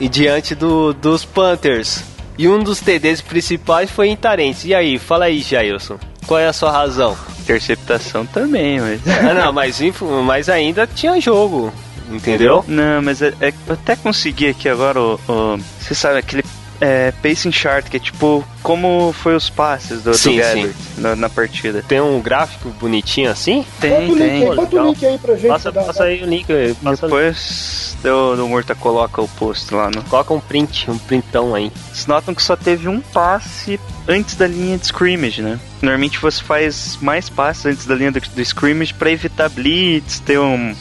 [0.00, 2.02] e diante do, dos Panthers.
[2.36, 4.64] E um dos TDs principais foi em Tarentes.
[4.64, 5.98] E aí, fala aí, Jailson.
[6.26, 7.16] Qual é a sua razão?
[7.40, 9.00] Interceptação também, mas.
[9.08, 9.80] Ah, não, mas,
[10.24, 11.72] mas ainda tinha jogo.
[12.10, 12.64] Entendeu?
[12.68, 15.14] Não, mas é, é- eu até consegui aqui agora o.
[15.28, 16.44] o- você sabe, aquele
[16.80, 21.00] é, pacing chart, que é tipo como foi os passes do, do Sim, Gabbert sim.
[21.00, 21.82] na, na partida.
[21.86, 23.64] Tem um gráfico bonitinho assim?
[23.80, 25.48] Bota o link aí, bota o link aí pra gente.
[25.48, 26.52] Passa, dar- passa aí o link.
[26.52, 30.02] aí, Passa Depois do, do Murta coloca o post lá no.
[30.04, 31.72] Coloca um print, um printão aí.
[31.92, 35.58] Vocês notam que só teve um passe antes da linha de scrimmage, né?
[35.82, 40.38] Normalmente você faz mais passes antes da linha do, do scrimmage pra evitar blitz, ter
[40.38, 40.74] um,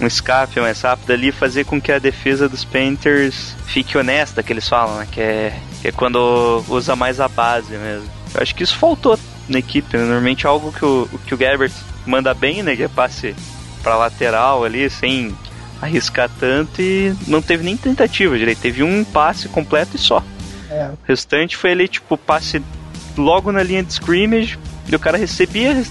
[0.00, 4.52] um escape mais rápido ali, fazer com que a defesa dos Panthers fique honesta, que
[4.52, 5.06] eles falam, né?
[5.10, 8.08] Que é, que é quando usa mais a base mesmo.
[8.34, 9.18] Eu acho que isso faltou
[9.48, 10.04] na equipe, né?
[10.04, 11.72] Normalmente é algo que o, que o Gabbert
[12.06, 12.74] manda bem, né?
[12.76, 13.34] Que é passe
[13.82, 15.36] pra lateral ali, sem
[15.82, 18.60] arriscar tanto e não teve nem tentativa direito.
[18.60, 20.22] Teve um passe completo e só.
[20.70, 20.86] É.
[20.86, 22.62] O restante foi ali, tipo, passe
[23.18, 25.82] logo na linha de scrimmage, e o cara recebia,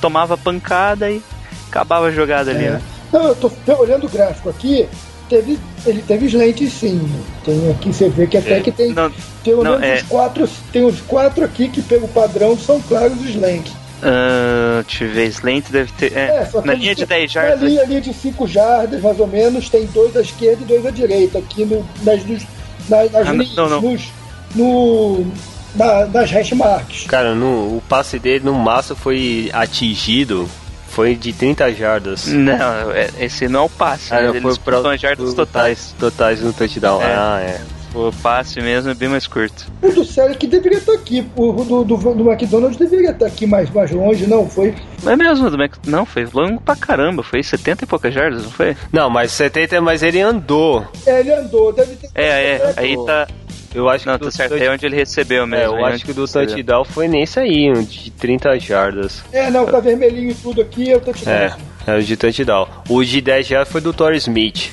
[0.00, 1.20] tomava pancada e
[1.68, 2.70] acabava a jogada ali, É.
[2.70, 2.82] né?
[3.12, 4.88] Não, eu tô olhando o gráfico aqui,
[5.30, 7.00] teve, ele teve slant sim.
[7.44, 9.10] Tem aqui, você vê que até que tem Não,
[9.44, 13.18] pelo não, menos é- os quatro, tem os quatro aqui que pelo padrão são claros
[13.20, 13.68] os slant.
[14.02, 16.16] ah, deixa eu ver, Slant deve ter.
[16.16, 17.60] É, só que na linha de têm- 10 jardas.
[17.60, 20.84] Na linha ali de 5 jardas, mais ou menos, tem dois à esquerda e dois
[20.84, 21.38] à direita.
[21.38, 22.42] Aqui no, nas, dos-
[22.88, 23.80] na- nas Ah, linhas, não, não.
[23.82, 24.08] nos-
[24.54, 25.26] no,
[25.74, 27.04] na- nas hash marks.
[27.06, 30.48] Cara, no, o passe dele no máximo foi atingido.
[30.90, 32.26] Foi de 30 jardas.
[32.26, 34.28] Não, é- esse não é o passe, Ah, né?
[34.28, 35.94] não, Eles jardas totais.
[35.98, 37.00] Totais no touchdown.
[37.02, 37.04] É.
[37.14, 37.60] Ah, é.
[37.92, 39.66] O passe mesmo é bem mais curto.
[39.82, 40.04] O do
[40.36, 41.26] que deveria estar aqui.
[41.34, 44.74] O do, do, do McDonald's deveria estar aqui mais, mais longe, não foi?
[45.02, 48.50] Mas mesmo, do Mac- não, foi longo pra caramba, foi 70 e poucas jardas, não
[48.50, 48.76] foi?
[48.92, 50.86] Não, mas 70, mas ele andou.
[51.04, 52.10] É, ele andou, deve ter.
[52.14, 52.24] É,
[52.56, 53.26] é, aí tá.
[53.74, 55.76] Eu acho Não, que do certo, touch- é onde ele recebeu É, mesmo.
[55.78, 59.22] eu é acho que do touchdown foi nesse aí, um de 30 jardas.
[59.32, 61.54] É, não, tá vermelhinho tudo aqui, eu tô te É,
[61.86, 62.66] é o de touchdown.
[62.88, 64.72] O de 10 jardas foi do Torrey Smith,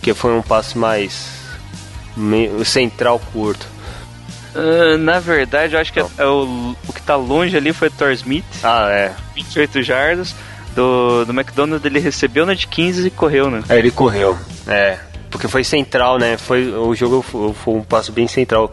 [0.00, 1.30] que foi um passe mais
[2.64, 3.66] central curto.
[4.54, 7.88] Ah, na verdade, eu acho que é, é o, o que tá longe ali foi
[7.88, 9.12] o Thor Smith, Ah, é.
[9.34, 10.34] 28 jardas.
[10.74, 13.62] Do, do McDonald's ele recebeu na de 15 e correu, né?
[13.68, 14.38] Aí ele correu.
[14.66, 14.96] É.
[15.32, 16.36] Porque foi central, né?
[16.36, 18.70] Foi, o jogo foi, um passo bem central.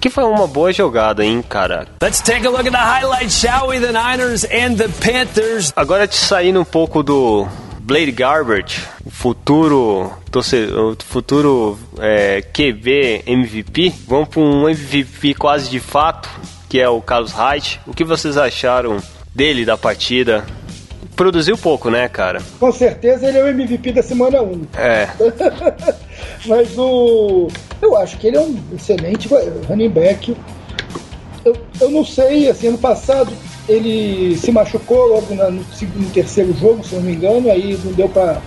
[0.00, 1.86] Que foi uma boa jogada, hein, cara?
[2.02, 3.78] Let's take a look at the highlights, shall we?
[3.78, 5.72] The Niners and the Panthers.
[5.76, 7.46] Agora te saindo um pouco do
[7.80, 15.70] Blade Garbage, o futuro, torce- o futuro é, QB MVP, vamos para um MVP quase
[15.70, 16.28] de fato,
[16.68, 17.80] que é o Carlos Hyde.
[17.86, 18.98] O que vocês acharam
[19.34, 20.44] dele, da partida?
[21.18, 22.40] Produziu pouco, né, cara?
[22.60, 24.62] Com certeza ele é o MVP da semana 1.
[24.76, 25.08] É,
[26.46, 27.48] Mas o.
[27.82, 29.28] Eu acho que ele é um excelente
[29.68, 30.36] running back.
[31.44, 33.32] Eu, eu não sei, assim, ano passado
[33.68, 35.60] ele se machucou logo na- no,
[35.96, 38.40] no terceiro jogo, se não me engano, aí não deu pra.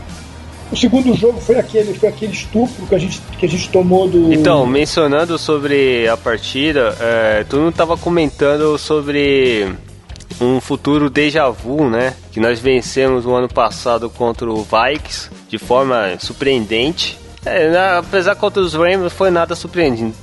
[0.71, 4.07] O segundo jogo foi aquele, foi aquele estupro que a gente, que a gente tomou
[4.07, 4.31] do.
[4.33, 9.67] Então, mencionando sobre a partida, é, tu não tava comentando sobre
[10.39, 12.13] um futuro déjà vu, né?
[12.31, 17.19] Que nós vencemos o ano passado contra o Vikings de forma surpreendente.
[17.45, 20.15] É, apesar contra os Rams foi nada surpreendente,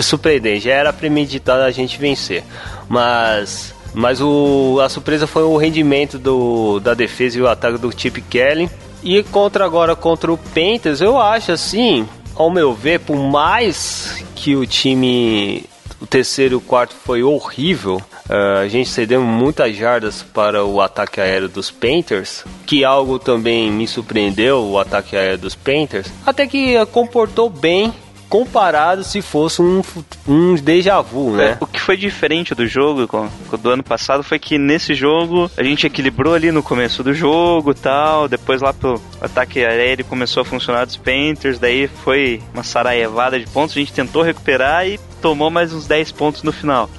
[0.00, 2.42] surpreendente, já era premeditado a gente vencer.
[2.88, 7.92] Mas mas o, a surpresa foi o rendimento do, da defesa e o ataque do
[7.96, 8.68] Chip Kelly.
[9.04, 14.56] E contra agora contra o Panthers, eu acho assim, ao meu ver, por mais que
[14.56, 15.64] o time
[16.00, 18.00] o terceiro e o quarto foi horrível.
[18.28, 23.70] eh, a gente cedeu muitas jardas para o ataque aéreo dos Panthers, que algo também
[23.70, 26.10] me surpreendeu, o ataque aéreo dos Panthers.
[26.24, 27.92] Até que eh, comportou bem
[28.34, 29.80] comparado se fosse um,
[30.26, 31.56] um déjà vu, né?
[31.60, 34.92] O que foi diferente do jogo com, com o do ano passado foi que nesse
[34.92, 39.64] jogo a gente equilibrou ali no começo do jogo e tal, depois lá pro ataque
[39.64, 44.22] aéreo começou a funcionar dos Panthers, daí foi uma saraivada de pontos, a gente tentou
[44.22, 46.90] recuperar e tomou mais uns 10 pontos no final.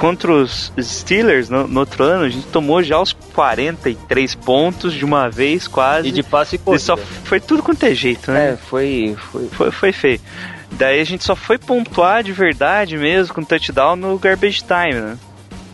[0.00, 5.04] Contra os Steelers no, no outro ano, a gente tomou já os 43 pontos de
[5.04, 6.08] uma vez quase.
[6.08, 7.12] E de passe e E só corrida.
[7.24, 8.52] foi tudo quanto é jeito, né?
[8.52, 10.18] É, foi, foi, Foi, foi feio.
[10.72, 15.18] Daí a gente só foi pontuar de verdade mesmo com touchdown no garbage time, né?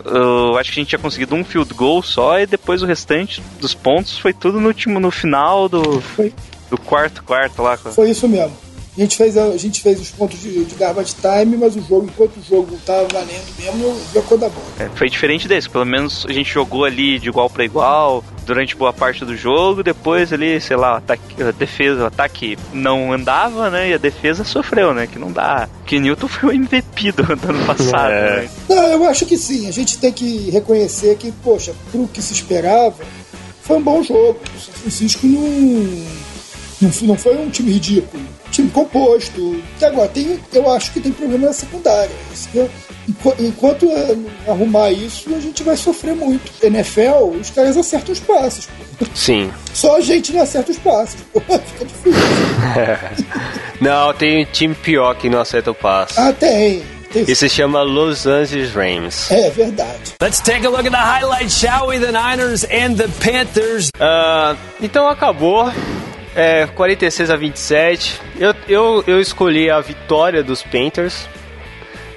[0.05, 3.41] Eu acho que a gente tinha conseguido um field goal só e depois o restante
[3.61, 6.35] dos pontos foi tudo no último no final do Foi,
[6.69, 7.77] Do quarto quarto lá.
[7.77, 8.57] Foi isso mesmo.
[8.97, 11.83] A gente fez, a, a gente fez os pontos de, de garbage time, mas o
[11.83, 14.67] jogo, enquanto o jogo tava valendo mesmo, eu vi a cor da bola.
[14.81, 18.75] É, foi diferente desse, pelo menos a gente jogou ali de igual para igual durante
[18.75, 23.13] boa parte do jogo, depois ali, sei lá, o ataque, a defesa, o ataque não
[23.13, 23.91] andava, né?
[23.91, 25.07] E a defesa sofreu, né?
[25.07, 25.69] Que não dá.
[25.85, 28.43] Que Newton foi o MVP do, do ano passado, É.
[28.43, 28.51] né?
[28.69, 29.69] Não, eu acho que sim.
[29.69, 32.95] A gente tem que reconhecer que, poxa, pro que se esperava,
[33.63, 34.39] foi um bom jogo.
[34.57, 36.05] O São Francisco não,
[37.03, 38.23] não, foi um time ridículo.
[38.51, 39.63] Time composto.
[39.81, 42.11] E agora, tem, eu acho que tem problema na secundária.
[42.33, 42.49] Isso
[43.39, 44.17] Enquanto é,
[44.51, 46.51] arrumar isso, a gente vai sofrer muito.
[46.63, 48.67] NFL, os caras acertam os passes.
[48.67, 49.07] pô.
[49.15, 49.53] Sim.
[49.73, 51.17] Só a gente não acerta os passes.
[51.33, 51.41] Pô.
[51.47, 53.27] Fica difícil.
[53.81, 56.19] Não, tem um time pior que não acerta o passe.
[56.19, 56.83] Ah, tem.
[57.13, 59.31] tem E se chama Los Angeles Rams.
[59.31, 60.15] É verdade.
[60.23, 61.99] Let's take a look at the highlights, shall we?
[61.99, 63.91] The Niners and the Panthers.
[64.01, 65.71] Ah, então acabou.
[66.37, 68.21] É, 46 a 27.
[68.39, 71.27] Eu, eu, eu escolhi a vitória dos Panthers.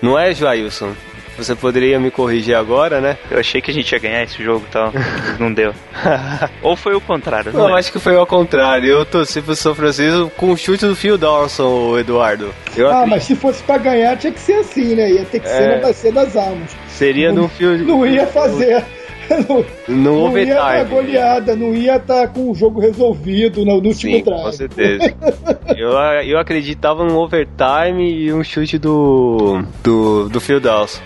[0.01, 0.93] Não é, Joailson?
[1.37, 3.17] Você poderia me corrigir agora, né?
[3.31, 4.91] Eu achei que a gente ia ganhar esse jogo e tal.
[4.93, 5.73] mas não deu.
[6.61, 7.79] Ou foi o contrário, não Eu lembro.
[7.79, 8.89] acho que foi ao contrário.
[8.89, 12.53] Eu torci pro São Francisco com o chute do Phil Dawson, o Eduardo.
[12.75, 15.11] Eu Ah, acredito- mas se fosse pra ganhar, tinha que ser assim, né?
[15.13, 15.75] Ia ter que ser É.
[15.77, 16.75] na bacia das almas.
[16.89, 17.77] Seria no Phil...
[17.85, 18.83] Não ia fazer.
[19.29, 20.89] Não, No não ia dar overtime.
[20.89, 24.43] goleada, não ia estar com o jogo resolvido no, no último Sim, drive.
[24.43, 25.13] com certeza.
[25.77, 25.91] eu,
[26.23, 31.01] eu acreditava no overtime e um chute do, do, do Phil Dawson.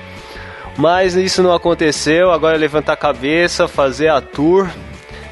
[0.77, 2.31] Mas isso não aconteceu.
[2.31, 4.67] Agora é levantar a cabeça, fazer a tour.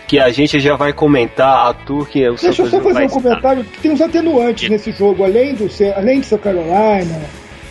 [0.08, 3.10] Que a gente já vai comentar a tour que o Deixa eu só fazer um
[3.10, 7.22] comentário, que tem uns atenuantes nesse jogo, além do além de ser Carolina,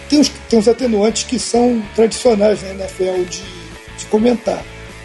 [0.09, 3.42] tem uns, tem uns atenuantes que são tradicionais na NFL de,
[3.98, 4.59] de comentar.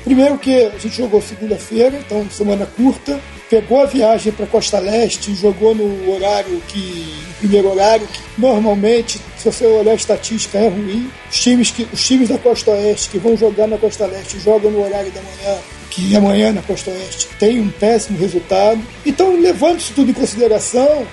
[0.05, 5.33] Primeiro que a gente jogou segunda-feira, então semana curta, pegou a viagem para Costa Leste,
[5.35, 6.79] jogou no horário que.
[7.27, 11.09] no primeiro horário, que normalmente, se você olhar a estatística, é ruim.
[11.29, 14.69] Os times, que, os times da Costa Oeste que vão jogar na Costa Leste jogam
[14.71, 15.57] no horário da manhã,
[15.89, 18.79] que amanhã na Costa Oeste tem um péssimo resultado.
[19.05, 21.05] Então, levando isso tudo em consideração,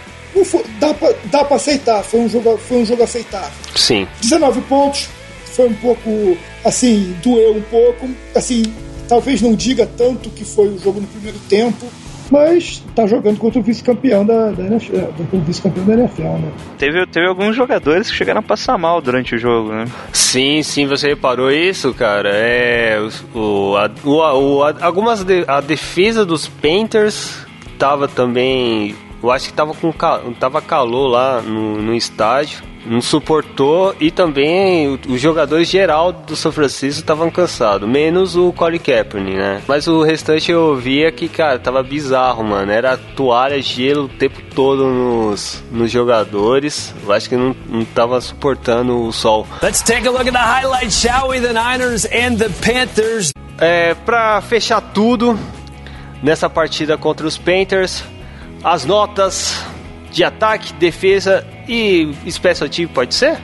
[0.44, 0.64] foi-
[1.30, 3.52] dá pra aceitar, foi um, jogo, foi um jogo aceitável.
[3.74, 4.06] Sim.
[4.20, 5.08] 19 pontos,
[5.52, 8.62] foi um pouco, assim, doeu um pouco, assim,
[9.08, 11.86] talvez não diga tanto que foi o jogo no primeiro tempo,
[12.30, 16.52] mas tá jogando contra o vice-campeão da, da NFL, contra o vice-campeão da NFL, né?
[16.78, 19.84] Teve, teve alguns jogadores que chegaram a passar mal durante o jogo, né?
[20.14, 22.30] Sim, sim, você reparou isso, cara?
[22.32, 22.96] É.
[23.34, 25.22] O, a, o, a- algumas.
[25.24, 27.36] de- a defesa dos Panthers
[27.78, 28.94] tava também.
[29.22, 29.92] Eu acho que tava com
[30.40, 32.62] tava calor lá no, no estádio.
[32.84, 38.78] Não suportou e também os jogadores geral do São Francisco estavam cansados, menos o Corey
[38.78, 39.62] Kaepernick, né?
[39.68, 42.72] Mas o restante eu via que, cara, tava bizarro, mano.
[42.72, 46.94] Era toalha, gelo o tempo todo nos, nos jogadores.
[47.04, 49.46] Eu acho que não, não tava suportando o sol.
[49.62, 51.40] Let's take a look at the highlights, shall we?
[51.40, 53.32] The Niners and the Panthers.
[53.58, 55.38] É, pra fechar tudo
[56.22, 58.02] nessa partida contra os Panthers,
[58.62, 59.60] as notas
[60.10, 63.38] de ataque, defesa e special team, pode ser?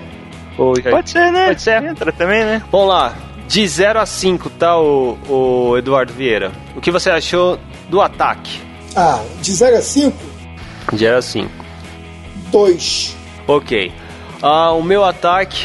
[0.57, 1.47] Ou- Pode ser, né?
[1.49, 1.83] Pode ser.
[1.85, 2.63] Entra também, né?
[2.73, 3.15] Vamos lá,
[3.47, 6.51] de 0 a 5, tá, o, o Eduardo Vieira?
[6.77, 8.61] O que você achou do ataque?
[8.97, 10.17] Ah, de 0 a 5,
[10.93, 11.51] De 0 a 5.
[12.51, 13.17] 2.
[13.47, 13.93] Ok.
[14.43, 15.65] Ah, o meu ataque,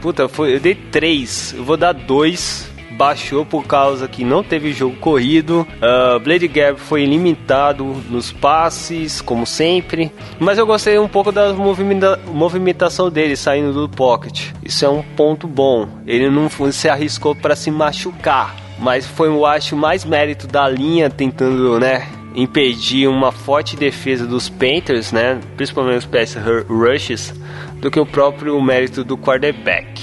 [0.00, 1.54] puta, foi, eu dei 3.
[1.56, 2.68] Eu vou dar 2.
[2.98, 5.64] Baixou por causa que não teve jogo corrido.
[5.80, 10.10] Ah, Blade Gap foi limitado nos passes, como sempre.
[10.40, 14.48] Mas eu gostei um pouco da movimenta- movimentação dele saindo do pocket.
[14.64, 15.88] Isso é um ponto bom.
[16.06, 18.56] Ele não se arriscou para se machucar.
[18.80, 22.06] Mas foi, eu acho, mais mérito da linha tentando, né?
[22.34, 27.34] impedir uma forte defesa dos Panthers, né, principalmente os pass ru- rushes,
[27.80, 30.00] do que o próprio mérito do quarterback.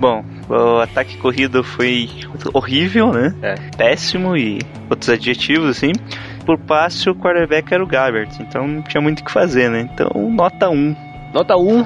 [0.00, 2.08] Bom, o ataque corrido foi
[2.52, 3.34] horrível, né?
[3.42, 3.54] É.
[3.76, 5.92] Péssimo e outros adjetivos, assim.
[6.44, 9.88] Por passe, o quarterback era o Gabbert, então não tinha muito o que fazer, né?
[9.92, 10.96] Então, nota 1.
[11.32, 11.84] Nota 1.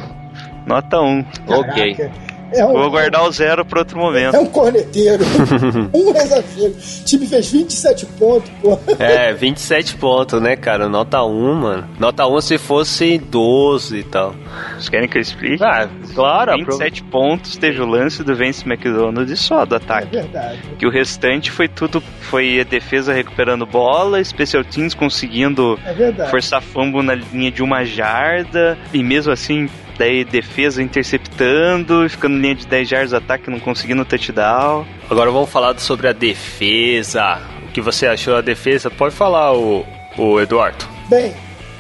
[0.67, 1.25] Nota 1.
[1.49, 2.11] Ok.
[2.53, 4.35] É um, Vou guardar o zero para outro momento.
[4.35, 5.25] é um corneteiro.
[5.95, 6.73] um exagero.
[6.73, 8.79] O time fez 27 pontos, pô.
[8.99, 10.89] É, 27 pontos, né, cara?
[10.89, 11.89] Nota 1, mano.
[11.99, 14.35] Nota 1 se fosse 12 e tal.
[14.73, 15.63] Vocês querem que eu explique?
[15.63, 16.53] Ah, claro.
[16.57, 20.17] 27 pontos teve o lance do Vince McDonald e só do É ataque.
[20.17, 20.59] verdade.
[20.79, 26.61] Que o restante foi tudo, foi a defesa recuperando bola, special teams conseguindo É forçar
[26.63, 29.69] fumble na linha de uma jarda, e mesmo assim,
[30.01, 34.87] daí defesa interceptando, ficando na linha de 10 jardas, ataque não conseguindo touchdown.
[35.11, 37.39] Agora vamos falar sobre a defesa.
[37.69, 38.91] O que você achou da defesa?
[38.91, 39.85] Pode falar, o,
[40.17, 40.87] o Eduardo.
[41.11, 41.35] Bem,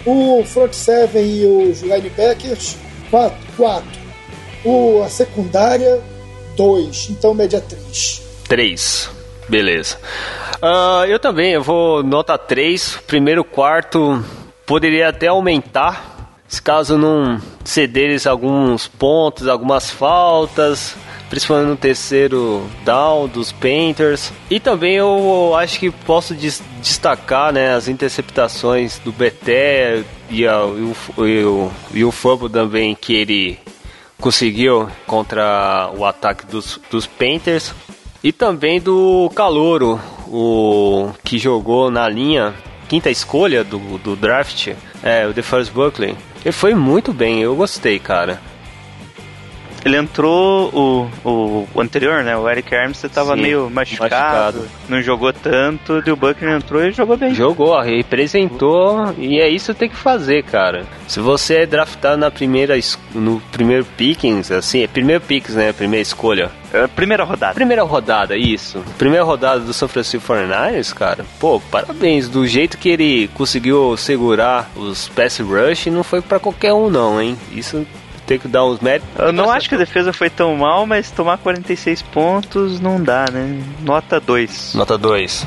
[0.04, 2.76] O front seven e os linebackers,
[3.10, 3.38] 4.
[3.56, 3.84] 4.
[4.66, 5.98] O, a secundária,
[6.58, 7.10] 2.
[7.10, 8.22] Então, média 3.
[8.46, 9.10] 3.
[9.48, 9.96] Beleza.
[10.62, 12.98] Uh, eu também, eu vou nota 3.
[13.06, 14.22] Primeiro quarto
[14.66, 16.09] poderia até aumentar.
[16.50, 20.96] Se caso não cederes alguns pontos, algumas faltas,
[21.28, 24.32] principalmente no terceiro down dos Painters.
[24.50, 30.56] E também eu acho que posso des destacar né, as interceptações do Beté e, a,
[30.56, 32.12] e, o, e, o, e o
[32.50, 33.58] também que ele
[34.20, 37.72] conseguiu contra o ataque dos, dos Painters.
[38.24, 42.52] E também do Calouro, o que jogou na linha,
[42.88, 46.16] quinta escolha do, do draft, é, o DeForest Buckley.
[46.44, 48.40] Ele foi muito bem, eu gostei, cara.
[49.84, 50.68] Ele entrou,
[51.24, 52.36] o, o, anterior, né?
[52.36, 56.84] O Eric Armstead tava Sim, meio machucado, machucado, não jogou tanto, e o Buckner entrou
[56.84, 57.34] e jogou bem.
[57.34, 60.84] Jogou, representou, e é isso que tem que fazer, cara.
[61.08, 62.78] Se você é draftado na primeira,
[63.14, 65.72] no primeiro pickings, assim, é primeiro pickings, né?
[65.72, 66.50] Primeira escolha.
[66.72, 67.54] É, primeira rodada.
[67.54, 68.82] Primeira rodada, isso.
[68.96, 71.24] Primeira rodada do São Francisco 49ers, cara.
[71.38, 72.28] Pô, parabéns.
[72.28, 77.20] Do jeito que ele conseguiu segurar os pass rush, não foi para qualquer um, não,
[77.20, 77.36] hein?
[77.50, 77.84] Isso
[78.30, 79.08] tem que dar uns méritos.
[79.18, 83.24] Eu não acho que a defesa foi tão mal, mas tomar 46 pontos não dá,
[83.28, 83.60] né?
[83.80, 84.74] Nota 2.
[84.74, 85.44] Nota 2.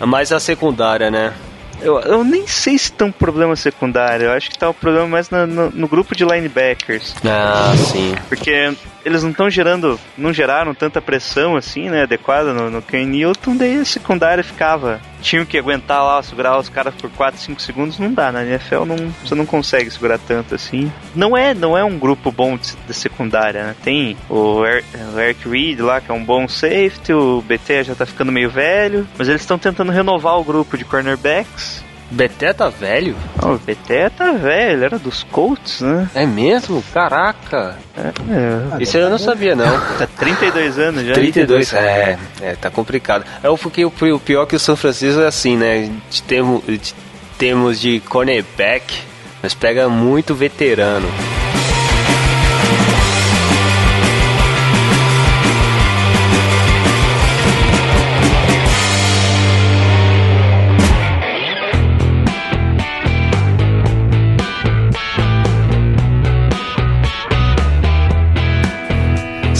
[0.00, 1.32] Mas a secundária, né?
[1.80, 4.26] Eu, eu nem sei se tem um problema secundário.
[4.26, 7.14] Eu acho que tá o um problema mais no, no, no, grupo de linebackers.
[7.24, 8.16] Ah, sim.
[8.28, 8.74] Porque
[9.06, 13.56] eles não estão gerando, não geraram tanta pressão assim, né, adequada no, no Ken Newton,
[13.56, 15.00] daí a secundária ficava.
[15.22, 18.32] Tinham que aguentar lá, segurar os caras por 4, 5 segundos, não dá.
[18.32, 20.90] Na NFL não, você não consegue segurar tanto assim.
[21.14, 23.76] Não é, não é um grupo bom de, de secundária, né?
[23.82, 27.94] Tem o, Eric, o Eric Reed lá, que é um bom safety, o BT já
[27.94, 31.86] tá ficando meio velho, mas eles estão tentando renovar o grupo de cornerbacks
[32.16, 33.14] Beté tá velho?
[33.42, 36.08] Oh, o Beté tá velho, era dos Colts, né?
[36.14, 36.82] É mesmo?
[36.92, 37.76] Caraca!
[37.96, 38.08] É,
[38.78, 38.82] é.
[38.82, 39.66] Isso eu não sabia, não.
[39.98, 41.14] Tá 32 anos já.
[41.14, 43.24] 32, é, é, tá complicado.
[43.42, 45.90] É porque o, o pior que o São Francisco é assim, né?
[46.10, 46.94] De termos de,
[47.38, 49.02] termos de cornerback,
[49.42, 51.08] mas pega muito veterano.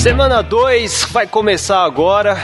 [0.06, 2.38] Semana 2 vai começar agora,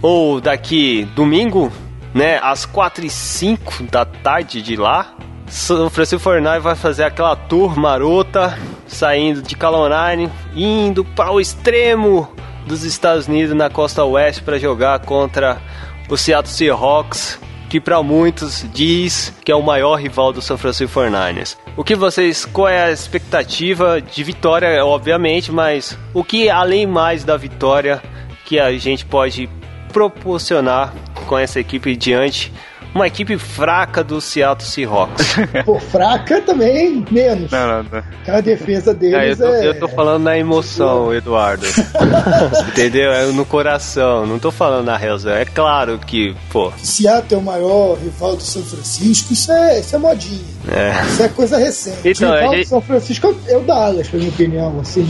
[0.00, 1.72] ou daqui domingo,
[2.14, 5.12] né, às 4 e 5 da tarde de lá.
[5.48, 12.32] São Francisco Fornari vai fazer aquela tour marota, saindo de Caroline, indo para o extremo
[12.64, 15.60] dos Estados Unidos na costa oeste para jogar contra
[16.08, 17.40] o Seattle Seahawks,
[17.74, 21.56] que para muitos diz que é o maior rival do São Francisco 49ers.
[21.76, 27.24] O que vocês, qual é a expectativa de vitória, obviamente, mas o que além mais
[27.24, 28.00] da vitória
[28.44, 29.50] que a gente pode
[29.92, 30.94] proporcionar
[31.26, 32.52] com essa equipe diante
[32.94, 35.34] uma equipe fraca do Seattle Seahawks.
[35.66, 37.50] Pô, fraca também, menos.
[37.50, 38.34] Não, não, não.
[38.34, 39.66] A defesa deles eu, tô, é...
[39.68, 41.66] eu tô falando na emoção, Eduardo.
[42.68, 43.12] Entendeu?
[43.12, 45.32] É no coração, não tô falando na razão.
[45.32, 46.72] É claro que, pô...
[46.76, 50.54] Seattle é o maior rival do São Francisco, isso é, isso é modinha.
[50.70, 51.04] É.
[51.06, 52.08] Isso é coisa recente.
[52.08, 52.64] Então, o rival gente...
[52.64, 55.06] do São Francisco é o Dallas, na minha opinião, assim.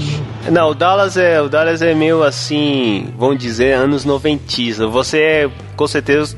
[0.51, 4.87] Não, o Dallas é, o Dallas é meio assim, vamos dizer, anos noventista.
[4.87, 6.35] Você, com certeza,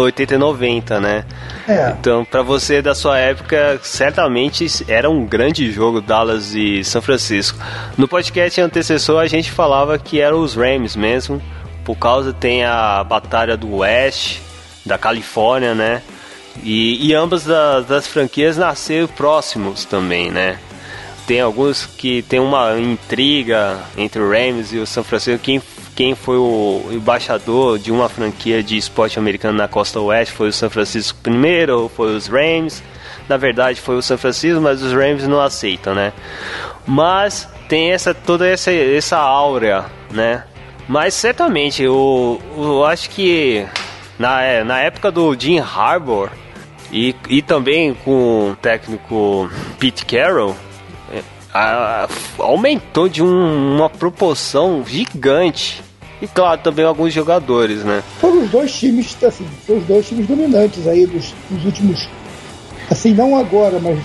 [0.00, 1.24] 80 e 90, né?
[1.68, 1.94] É.
[1.98, 7.58] Então, para você da sua época, certamente era um grande jogo Dallas e São Francisco.
[7.96, 11.40] No podcast antecessor a gente falava que eram os Rams mesmo,
[11.84, 14.40] por causa tem a batalha do West,
[14.84, 16.02] da Califórnia, né?
[16.62, 20.58] E, e ambas das, das franquias nasceram próximos também, né?
[21.26, 25.62] Tem alguns que tem uma intriga entre o Rams e o São Francisco, quem
[25.94, 30.52] quem foi o embaixador de uma franquia de esporte americano na costa oeste foi o
[30.52, 32.82] São Francisco primeiro ou foi os Rams.
[33.28, 36.12] Na verdade foi o São Francisco, mas os Rams não aceitam, né?
[36.86, 40.44] Mas tem essa toda essa essa áurea, né?
[40.88, 43.66] Mas certamente eu, eu acho que
[44.18, 46.30] na, é, na época do Jim Harbour
[46.92, 50.56] e, e também com o técnico Pete Carroll,
[51.52, 55.82] a, aumentou de um, uma proporção gigante.
[56.20, 58.02] E claro, também alguns jogadores, né?
[58.20, 62.08] Foram os dois times, assim, foram os dois times dominantes aí dos, dos últimos.
[62.90, 63.98] Assim, não agora, mas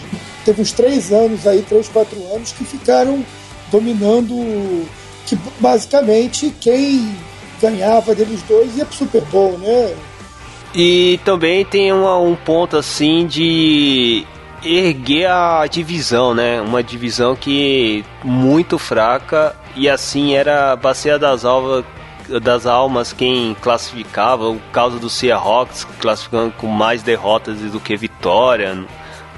[0.43, 3.23] teve uns três anos aí, três, quatro anos, que ficaram
[3.71, 4.85] dominando.
[5.27, 7.13] Que basicamente quem
[7.61, 9.93] ganhava deles dois ia pro Super Bowl, né?
[10.73, 14.25] E também tem uma, um ponto assim de
[14.75, 16.61] erguer a divisão, né?
[16.61, 21.85] Uma divisão que muito fraca e assim era a bacia das alvas
[22.41, 28.77] das almas quem classificava, o caso do Seahawks classificando com mais derrotas do que vitória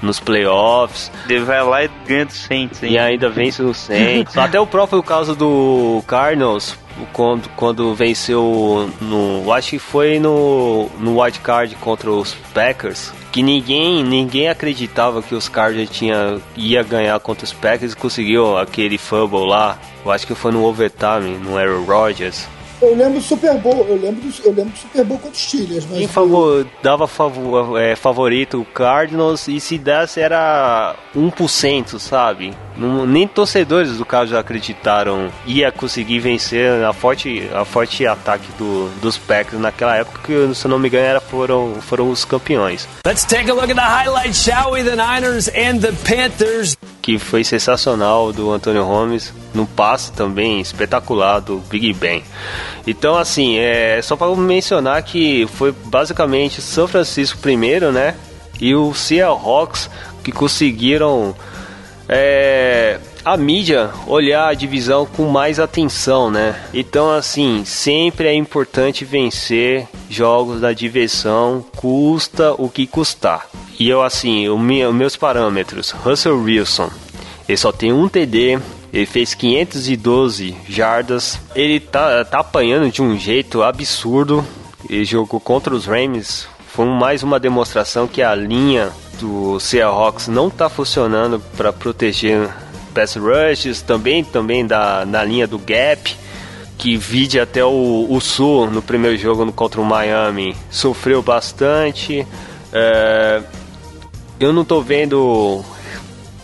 [0.02, 1.10] nos playoffs.
[1.28, 2.92] Ele vai lá e ganha do Saints, hein?
[2.92, 4.36] E ainda vence o Saints.
[4.38, 6.76] Até o próprio caso do Cardinals,
[7.12, 9.52] quando, quando venceu no.
[9.52, 13.12] Acho que foi no, no wild card contra os Packers.
[13.32, 18.58] Que ninguém, ninguém acreditava que os Cardinals tinha, ia ganhar contra os Packers e conseguiu
[18.58, 19.78] aquele fumble lá.
[20.04, 22.48] Eu acho que foi no overtime, no Aaron Rodgers.
[22.82, 25.42] Eu lembro do Super Bowl, eu lembro do, eu lembro do Super Bowl contra os
[25.42, 31.98] Steelers, mas Quem favor, dava favor, é, favorito o Cardinals e se desse era 1%,
[31.98, 32.54] sabe?
[32.76, 38.88] Não, nem torcedores do Cardinals acreditaram ia conseguir vencer a forte, a forte ataque do,
[39.02, 42.88] dos Packers naquela época que, se eu não me engano, era, foram, foram os campeões.
[43.06, 44.82] Let's take a look at the highlights, shall we?
[44.82, 46.76] The Niners and the Panthers.
[47.02, 52.22] Que foi sensacional do Antônio Holmes, no passe também espetacular do Big Ben.
[52.86, 58.14] Então, assim, é só para mencionar que foi basicamente São Francisco primeiro, né?
[58.60, 59.88] E o Seahawks
[60.22, 61.34] que conseguiram
[62.08, 66.60] é, a mídia olhar a divisão com mais atenção, né?
[66.72, 73.46] Então, assim, sempre é importante vencer jogos da divisão, custa o que custar.
[73.80, 76.90] E eu, assim, os meus parâmetros: Russell Wilson,
[77.48, 78.60] ele só tem um TD,
[78.92, 81.40] ele fez 512 jardas.
[81.54, 84.44] Ele tá, tá apanhando de um jeito absurdo.
[84.88, 86.46] Ele jogou contra os Rams.
[86.68, 92.50] Foi mais uma demonstração que a linha do Seahawks não está funcionando para proteger
[92.92, 93.80] pass rushes.
[93.80, 96.14] Também, também da, na linha do gap.
[96.76, 102.26] Que vide até o, o Sul no primeiro jogo contra o Miami sofreu bastante.
[102.72, 103.42] É,
[104.40, 105.62] eu não estou vendo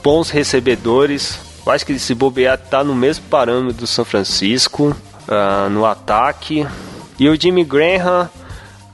[0.02, 5.68] bons recebedores eu acho que se bobear tá no mesmo parâmetro do São Francisco uh,
[5.68, 6.64] no ataque.
[7.18, 8.30] E o Jimmy Graham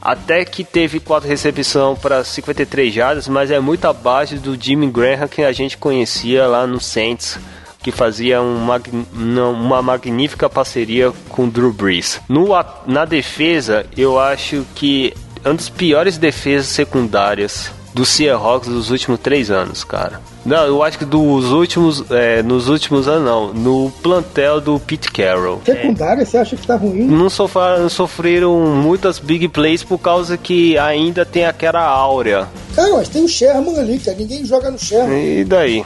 [0.01, 5.29] até que teve quatro recepções para 53 jardas, mas é muito abaixo do Jimmy Graham
[5.29, 7.39] que a gente conhecia lá no Saints,
[7.83, 8.81] que fazia uma,
[9.13, 12.23] uma magnífica parceria com Drew Brees.
[12.27, 12.49] No,
[12.87, 15.13] na defesa, eu acho que
[15.45, 20.21] é uma das piores defesas secundárias do Seahawks dos últimos três anos, cara.
[20.45, 25.11] Não, eu acho que dos últimos, é, nos últimos anos não, no plantel do Pete
[25.11, 25.61] Carroll.
[25.65, 26.25] Secundária, é.
[26.25, 27.05] você acha que tá ruim?
[27.05, 32.49] Não, sofreram, sofreram muitas big plays por causa que ainda tem aquela áurea.
[32.75, 35.41] Cara, mas tem o Sherman ali, cara, ninguém joga no Sherman.
[35.41, 35.85] E daí?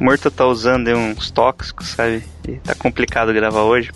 [0.00, 2.24] Morto tá usando uns tóxicos, sabe?
[2.48, 3.90] E tá complicado gravar hoje.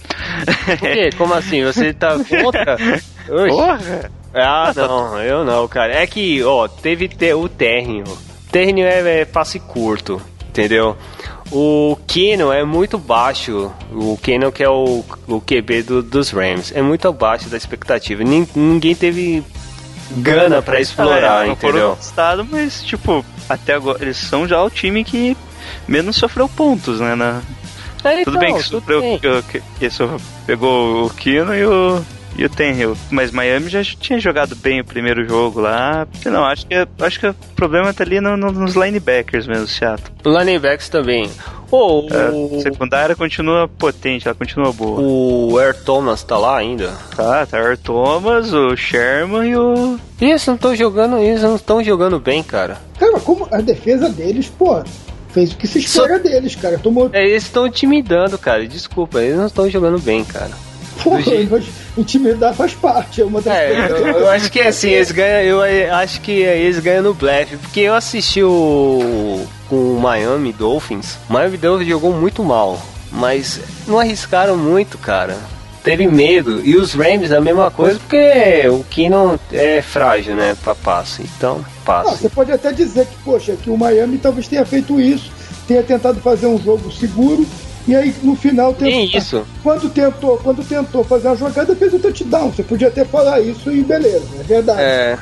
[0.66, 1.08] Por quê?
[1.16, 1.64] Como assim?
[1.64, 2.74] Você tá contra?
[2.74, 3.48] Oxi.
[3.48, 4.10] Porra!
[4.34, 5.94] Ah, não, eu não, cara.
[5.94, 8.04] É que, ó, teve te, o térreo.
[8.52, 10.96] Térreo é, é passe curto, entendeu?
[11.50, 13.72] O Keno é muito baixo.
[13.90, 16.72] O Keno que é o, o QB do, dos Rams.
[16.74, 18.22] É muito abaixo da expectativa.
[18.22, 19.42] Ninguém teve
[20.16, 21.96] gana para explorar, é, entendeu?
[22.00, 25.36] Estado, mas tipo, até agora eles são já o time que
[25.86, 27.14] menos sofreu pontos, né?
[27.14, 27.42] Na...
[28.04, 29.90] É, tudo então, bem que sofreu, que,
[30.46, 32.04] pegou o Kino e o
[32.36, 32.96] e o Tenhill.
[33.10, 36.06] Mas Miami já tinha jogado bem o primeiro jogo lá.
[36.24, 40.12] Não, acho que, acho que o problema tá ali no, no, nos linebackers mesmo, Seattle.
[40.24, 41.30] Linebackers também.
[41.70, 45.00] Oh, a secundária continua potente, ela continua boa.
[45.00, 46.92] O Air Thomas tá lá ainda?
[47.16, 49.98] Tá, tá o Air Thomas, o Sherman e o.
[50.20, 52.78] Isso, não estão jogando, eles não estão jogando bem, cara.
[52.98, 54.82] Cara, como a defesa deles, pô,
[55.34, 56.22] fez o que se espera Só...
[56.22, 56.78] deles, cara.
[56.78, 57.10] Tomou...
[57.12, 58.66] É, eles estão intimidando, cara.
[58.66, 60.52] Desculpa, eles não estão jogando bem, cara.
[61.02, 61.20] Porra,
[61.98, 65.94] intimidar faz parte, é uma das é, eu, eu, acho que assim, eles ganham, eu
[65.94, 71.18] acho que eles ganham no blefe, porque eu assisti o com o Miami Dolphins.
[71.28, 72.80] O Miami Dolphins jogou muito mal,
[73.10, 75.36] mas não arriscaram muito, cara.
[75.84, 76.64] Teve medo.
[76.64, 81.22] E os Rams a mesma coisa, porque o Keenan é frágil, né, para passe.
[81.36, 82.10] Então, passa.
[82.10, 85.30] Ah, você pode até dizer que, poxa, que o Miami talvez tenha feito isso,
[85.68, 87.46] tenha tentado fazer um jogo seguro
[87.86, 89.46] e aí no final tentou, isso.
[89.62, 92.50] Quando tentou, quando tentou fazer a jogada, fez o touchdown.
[92.50, 94.80] Você podia até falar isso e beleza, é verdade.
[94.80, 95.18] É.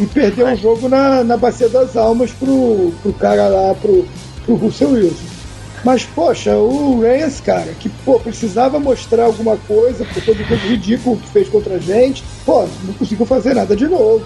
[0.00, 0.52] E perdeu o é.
[0.52, 4.04] um jogo na, na bacia das almas pro, pro cara lá, pro,
[4.44, 5.41] pro Russell Wilson.
[5.84, 11.16] Mas, poxa, o Reyes, cara, que pô, precisava mostrar alguma coisa por todo o ridículo
[11.16, 14.24] que fez contra a gente, pô, não conseguiu fazer nada de novo.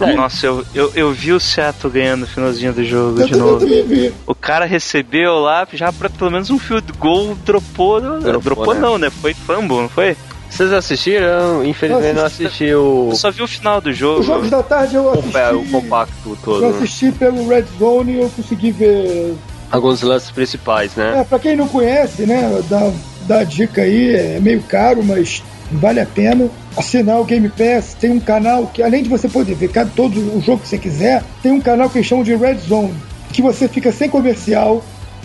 [0.00, 0.12] É.
[0.14, 3.66] Nossa, eu, eu, eu vi o Seattle ganhando no finalzinho do jogo eu de novo.
[3.66, 4.12] Vi.
[4.26, 8.00] O cara recebeu lá já pra pelo menos um field goal, dropou.
[8.00, 8.80] Dropou, dropou né?
[8.80, 9.10] não, né?
[9.10, 10.16] Foi fumble, não foi?
[10.50, 11.64] Vocês assistiram?
[11.64, 13.08] Infelizmente não assisti o.
[13.10, 14.20] Eu só vi o final do jogo.
[14.20, 15.36] Os jogos da tarde eu assisti.
[15.36, 16.64] O, o compacto todo.
[16.64, 19.34] Eu assisti pelo Red Zone e eu consegui ver.
[19.70, 21.20] Alguns lances principais, né?
[21.20, 22.92] É, pra quem não conhece, né, dá,
[23.26, 25.42] dá a dica aí, é meio caro, mas
[25.72, 27.94] vale a pena assinar o Game Pass.
[27.98, 30.78] Tem um canal que, além de você poder ver cada, todo o jogo que você
[30.78, 32.94] quiser, tem um canal que eles chamam de Red Zone,
[33.32, 34.82] que você fica sem comercial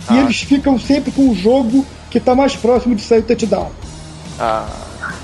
[0.08, 0.14] Ah.
[0.14, 3.70] e eles ficam sempre com o jogo que está mais próximo de sair o touchdown.
[4.38, 4.66] Ah.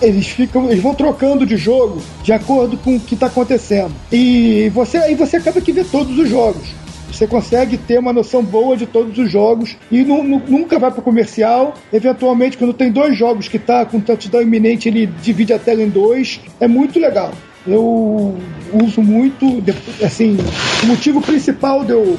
[0.03, 3.93] Eles ficam, eles vão trocando de jogo de acordo com o que está acontecendo.
[4.13, 6.69] E você aí você acaba que vê todos os jogos.
[7.11, 10.91] Você consegue ter uma noção boa de todos os jogos e nu- nu- nunca vai
[10.91, 11.75] para comercial.
[11.93, 15.89] Eventualmente, quando tem dois jogos que tá com touchdown iminente, ele divide a tela em
[15.89, 16.41] dois.
[16.61, 17.33] É muito legal.
[17.67, 18.37] Eu
[18.73, 19.63] uso muito,
[20.05, 20.37] assim,
[20.83, 22.17] o motivo principal de eu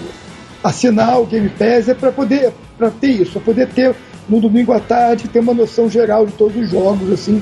[0.63, 3.95] assinar o Game Pass é para poder para ter isso, para poder ter
[4.27, 7.41] no domingo à tarde ter uma noção geral de todos os jogos, assim,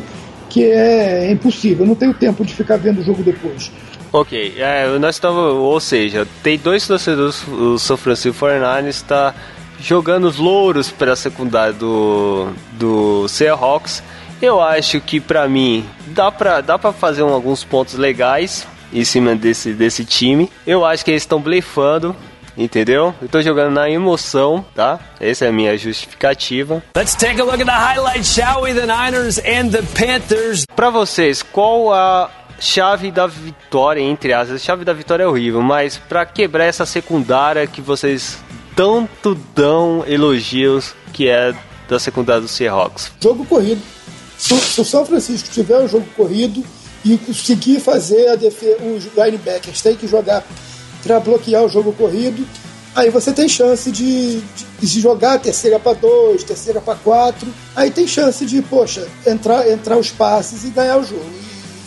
[0.49, 1.83] que é, impossível.
[1.85, 3.71] Eu não tenho tempo de ficar vendo o jogo depois.
[4.13, 9.35] Ok, é, nós estamos, ou seja, tem dois torcedores, o São Francisco 49ers está
[9.79, 14.01] jogando os louros para a secundária do, do Seahawks.
[14.41, 19.03] Eu acho que para mim dá para dá pra fazer um- alguns pontos legais em
[19.03, 20.49] cima desse, desse time.
[20.65, 22.15] Eu acho que eles estão blefando,
[22.57, 23.13] entendeu?
[23.21, 24.99] Eu tô jogando na emoção, tá?
[25.19, 26.83] Essa é a minha justificativa.
[26.95, 28.73] Let's take a look at the highlights, shall we?
[28.73, 30.63] The Niners and the Panthers.
[30.75, 32.29] Pra vocês, qual a
[32.59, 34.55] chave da vitória, entre aspas?
[34.61, 38.37] A chave da vitória é horrível, mas pra quebrar essa secundária que vocês
[38.75, 41.53] tanto dão elogios, que é
[41.87, 43.11] da secundária do Seahawks.
[43.21, 43.81] Jogo corrido.
[44.37, 46.63] Se, o- São Francisco tiver um jogo corrido
[47.05, 50.43] e conseguir fazer a defe- os linebackers tem que jogar
[51.05, 52.43] para bloquear o jogo corrido,
[52.95, 57.47] aí você tem chance de, de, de jogar terceira para dois, terceira para quatro.
[57.75, 61.25] Aí tem chance de, poxa, entrar, entrar os passes e ganhar o jogo.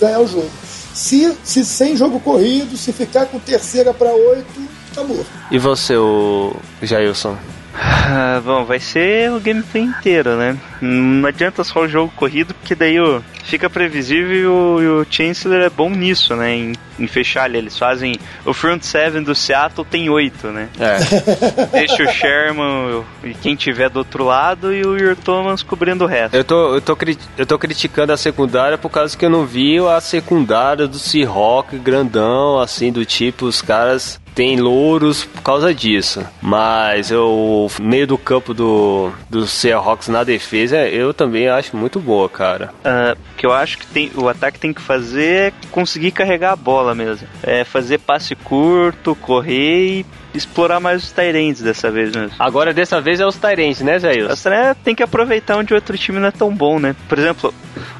[0.00, 0.48] Ganhar o jogo.
[0.94, 5.26] Se, se sem jogo corrido, se ficar com terceira para oito, tá morto.
[5.50, 7.36] E você, o Jailson?
[7.74, 10.56] Ah, bom, vai ser o gameplay inteiro, né?
[10.80, 15.06] Não adianta só o jogo corrido, porque daí o, fica previsível e o, e o
[15.08, 16.54] Chancellor é bom nisso, né?
[16.56, 17.58] Em, em fechar ali.
[17.58, 18.14] Eles fazem.
[18.46, 20.68] O front seven do Seattle tem oito, né?
[20.80, 20.98] É.
[21.78, 26.08] Deixa o Sherman e quem tiver do outro lado e o Earl Thomas cobrindo o
[26.08, 26.34] resto.
[26.34, 29.44] Eu tô, eu, tô, cri- eu tô criticando a secundária por causa que eu não
[29.44, 35.74] vi a secundária do Seahawks grandão, assim, do tipo, os caras têm louros por causa
[35.74, 36.24] disso.
[36.40, 42.28] Mas eu, meio do campo do, do Seahawks na defesa, eu também acho muito boa,
[42.28, 42.72] cara.
[42.84, 46.56] O que eu acho que tem, o ataque tem que fazer é conseguir carregar a
[46.56, 47.26] bola mesmo.
[47.42, 52.32] É fazer passe curto, correr e explorar mais os Tyrants dessa vez mesmo.
[52.38, 54.28] Agora, dessa vez é os Tyrants, né, Jair?
[54.46, 56.94] Né, tem que aproveitar onde o outro time não é tão bom, né?
[57.08, 57.52] Por exemplo,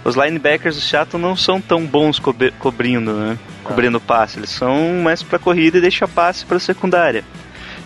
[0.05, 3.39] os linebackers do Seattle não são tão bons cobe- cobrindo, né?
[3.65, 4.39] Cobrindo passe.
[4.39, 7.25] Eles são mais pra corrida e deixa passe pra secundária.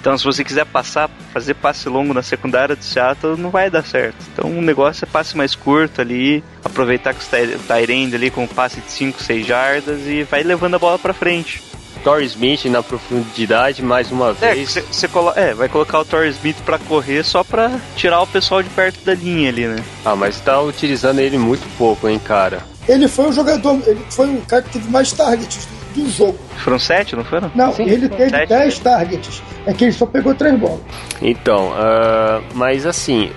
[0.01, 3.84] Então, se você quiser passar, fazer passe longo na secundária do Seattle, não vai dar
[3.84, 4.16] certo.
[4.32, 8.49] Então, o negócio é passe mais curto ali, aproveitar que o Tyrande ali com um
[8.49, 11.62] passe de 5, 6 jardas e vai levando a bola pra frente.
[12.05, 14.70] Torrey Smith na profundidade, mais uma É, vez.
[14.70, 18.26] você, você colo- é, vai colocar o Torrey Smith pra correr só pra tirar o
[18.26, 19.82] pessoal de perto da linha ali, né?
[20.05, 22.62] Ah, mas tá utilizando ele muito pouco, hein, cara.
[22.88, 26.38] Ele foi o jogador, ele foi o cara que teve mais targets do, do jogo.
[26.59, 27.50] Foram sete, não foram?
[27.55, 28.48] Não, ele teve Sete.
[28.48, 29.42] 10 targets.
[29.66, 30.80] É que ele só pegou três bolas.
[31.20, 33.30] Então, ah, mas assim,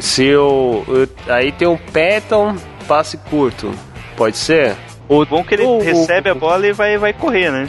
[0.00, 2.56] se eu, eu- Aí tem um Patton,
[2.88, 3.72] passe curto.
[4.16, 4.76] Pode ser?
[5.10, 7.68] O Bom que ele o- recebe a bola e vai, vai correr, né?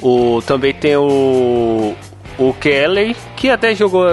[0.00, 1.94] O, também tem o.
[2.38, 4.06] O Kelly, que até jogou.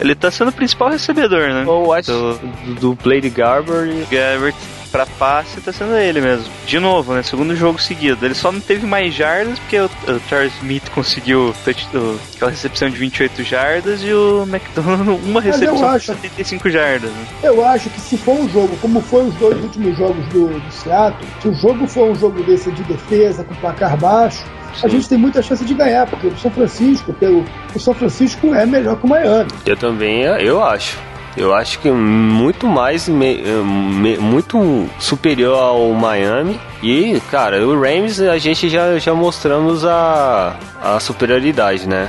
[0.00, 1.64] Ele tá sendo o principal recebedor, né?
[1.66, 2.10] Eu acho.
[2.10, 3.88] Do- Do, Blade Garber.
[4.10, 4.54] Gabbert
[4.94, 6.46] pra passe tá sendo ele mesmo.
[6.66, 7.22] De novo, né?
[7.24, 8.24] Segundo jogo seguido.
[8.24, 12.52] Ele só não teve mais jardas porque o, o Charles Smith conseguiu touch- o- aquela
[12.52, 17.10] recepção de 28 jardas e o McDonald uma Mas recepção de acho- 75 jardas.
[17.10, 17.26] Né?
[17.42, 20.70] Eu acho que se for um jogo, como foi os dois últimos jogos do, do
[20.72, 24.44] Seattle, se o jogo for um jogo desse de defesa, com placar baixo,
[24.80, 28.54] a gente tem muita chance de ganhar, porque o São Francisco, pelo, o São Francisco
[28.54, 29.50] é melhor que o Miami.
[29.66, 30.96] Eu também, eu acho.
[31.36, 36.60] Eu acho que muito mais, me- me- muito superior ao Miami.
[36.82, 42.08] E, cara, o Rams a gente já, já mostramos a, a superioridade, né?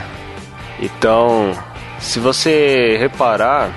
[0.80, 1.52] Então,
[2.00, 3.70] se você reparar,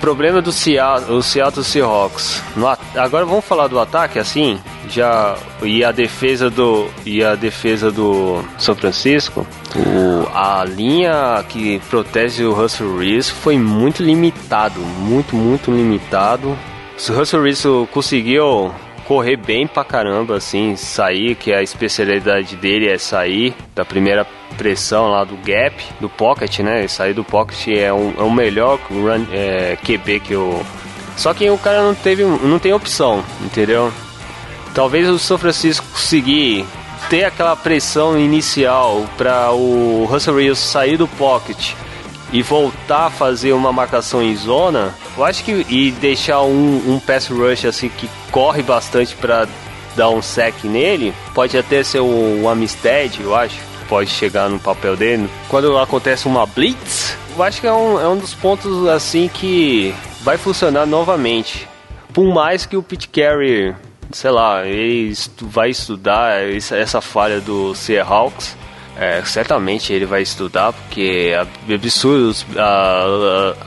[0.00, 2.42] problema do Seattle, Seattle Seahawks.
[2.56, 7.90] no agora vamos falar do ataque, assim, já e a defesa do e a defesa
[7.90, 9.46] do São Francisco.
[9.76, 16.56] O, a linha que protege o Russell Reese foi muito limitado, muito muito limitado.
[17.08, 18.72] o Russell Wilson conseguiu
[19.08, 24.26] correr bem pra caramba, assim, sair, que a especialidade dele é sair da primeira
[24.56, 26.86] pressão lá do gap, do pocket, né?
[26.88, 30.64] Sair do pocket é um, é um melhor run, é, QB que eu.
[31.16, 33.92] Só que o cara não teve, não tem opção, entendeu?
[34.74, 36.64] Talvez o São Francisco conseguir
[37.08, 41.74] ter aquela pressão inicial para o Russell Wilson sair do pocket
[42.32, 47.00] e voltar a fazer uma marcação em zona, eu acho que e deixar um, um
[47.00, 49.48] pass rush assim que corre bastante para
[49.96, 53.56] dar um sec nele, pode até ser o, o Amistad, eu acho,
[53.88, 55.28] pode chegar no papel dele.
[55.48, 59.94] Quando acontece uma blitz, eu acho que é um, é um dos pontos assim que
[60.22, 61.68] vai funcionar novamente.
[62.12, 63.74] Por mais que o Pete Carey,
[64.12, 66.40] sei lá, ele vai estudar
[66.72, 68.56] essa falha do Seahawks,
[68.96, 72.34] é, certamente ele vai estudar, porque é absurdo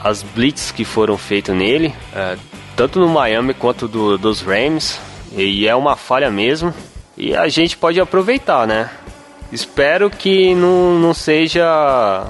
[0.04, 2.36] as blitz que foram feitas nele, é,
[2.76, 5.00] tanto no Miami quanto do, dos Rams,
[5.34, 6.74] e é uma falha mesmo,
[7.16, 8.90] e a gente pode aproveitar, né?
[9.52, 12.26] Espero que não, não seja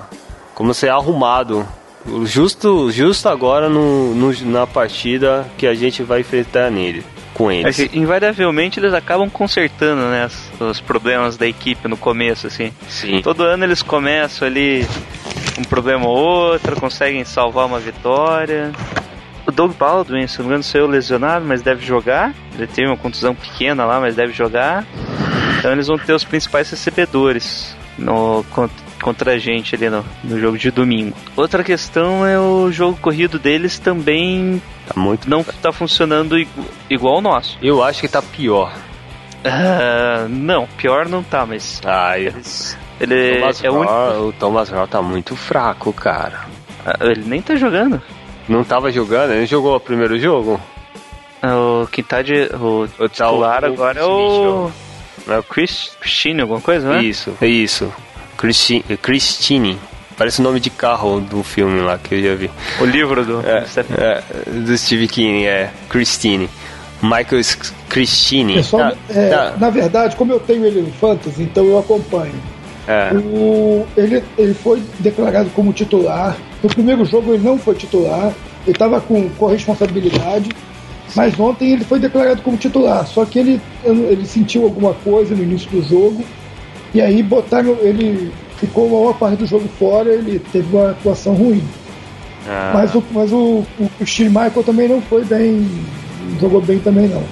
[0.55, 1.67] como ser arrumado
[2.25, 7.05] justo, justo agora no, no, na partida que a gente vai enfrentar nele
[7.35, 7.79] com eles.
[7.79, 10.29] É invariavelmente eles acabam consertando, né,
[10.61, 12.73] os problemas da equipe no começo, assim.
[12.89, 13.23] Sim.
[13.23, 14.87] Todo ano eles começam ali
[15.59, 18.73] um problema ou outro, conseguem salvar uma vitória.
[19.47, 22.33] O Doug Baldwin, se não me engano, saiu lesionado, mas deve jogar.
[22.55, 24.85] Ele teve uma contusão pequena lá, mas deve jogar.
[25.63, 28.45] Então eles vão ter os principais recebedores no,
[29.01, 31.17] contra a gente ali no, no jogo de domingo.
[31.37, 36.37] Outra questão é o jogo corrido deles também tá muito não tá funcionando
[36.91, 37.57] igual, o nosso.
[37.63, 38.75] Eu acho que tá pior.
[39.45, 41.81] Uh, não, pior não tá, mas.
[41.85, 43.93] Ah, eles, ele Thomas é o único.
[43.95, 46.41] O Thomas Raw tá muito fraco, cara.
[46.85, 48.03] Ah, ele nem tá jogando.
[48.49, 49.31] Não tava jogando?
[49.31, 50.61] Ele jogou o primeiro jogo?
[51.41, 52.51] O que tá de.
[52.53, 54.69] O, o titular agora é o.
[55.29, 57.03] É o Chris, Christine, alguma coisa, né?
[57.03, 57.93] Isso, é isso.
[58.37, 59.79] Christi, Christine.
[60.17, 62.51] Parece o nome de carro do filme lá que eu já vi.
[62.81, 63.65] O livro do, é,
[63.99, 65.71] é, do Steve King, é.
[65.89, 66.49] Christine.
[67.03, 67.43] Michael
[67.89, 68.55] Christine.
[68.55, 69.57] Pessoal, ah, é, tá.
[69.59, 72.35] Na verdade, como eu tenho ele no Fantasy, então eu acompanho.
[72.87, 73.13] É.
[73.15, 76.37] O, ele, ele foi declarado como titular.
[76.63, 78.33] No primeiro jogo ele não foi titular.
[78.65, 80.51] Ele estava com corresponsabilidade.
[81.15, 83.07] Mas ontem ele foi declarado como titular.
[83.07, 86.25] Só que ele, ele sentiu alguma coisa no início do jogo
[86.95, 87.77] e aí botaram.
[87.81, 91.63] Ele ficou a maior parte do jogo fora, ele teve uma atuação ruim.
[92.49, 92.73] Ah.
[92.75, 95.69] Mas, o, mas o, o, o também não foi bem.
[96.41, 97.23] jogou bem também não.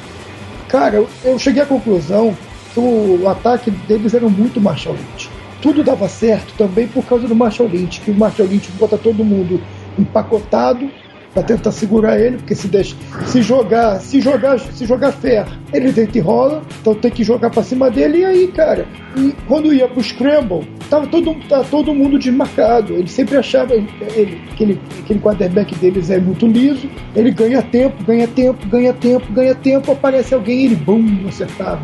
[0.68, 2.36] Cara, eu, eu cheguei à conclusão
[2.72, 5.28] que o, o, ataque deles era muito Marshall Lynch.
[5.60, 9.24] Tudo dava certo também por causa do Marshall Lynch, que o Marshall Lynch bota todo
[9.24, 9.60] mundo
[9.98, 10.88] empacotado
[11.32, 15.92] para tentar segurar ele, porque se deixa, se jogar, se jogar, se jogar ferro, ele
[15.92, 19.72] deita e rola, então tem que jogar para cima dele e aí, cara, e quando
[19.72, 22.92] ia pro scramble, tava todo, tá todo mundo desmarcado.
[22.92, 28.26] Ele sempre achava ele, aquele, aquele quarterback deles é muito liso, ele ganha tempo, ganha
[28.26, 31.82] tempo, ganha tempo, ganha tempo, aparece alguém, ele bum, acertava.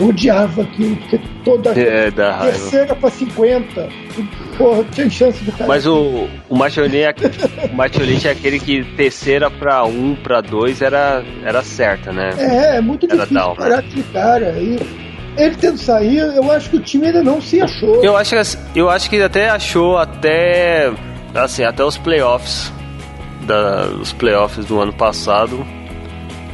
[0.00, 3.88] Odiava aquilo, porque toda é, terceira para 50,
[4.56, 5.66] porra, tinha chance do cara.
[5.66, 7.14] Mas o, o Macholin é,
[7.72, 12.30] o é aquele que terceira para um, para dois era, era certa, né?
[12.38, 13.76] É, é muito era difícil parar né?
[13.76, 14.50] aquele cara.
[14.58, 14.78] E
[15.36, 18.02] ele tendo sair, eu acho que o time ainda não se achou.
[18.02, 20.92] Eu acho que, eu acho que até achou até
[21.34, 22.72] assim, até os playoffs
[23.42, 25.66] da, os playoffs do ano passado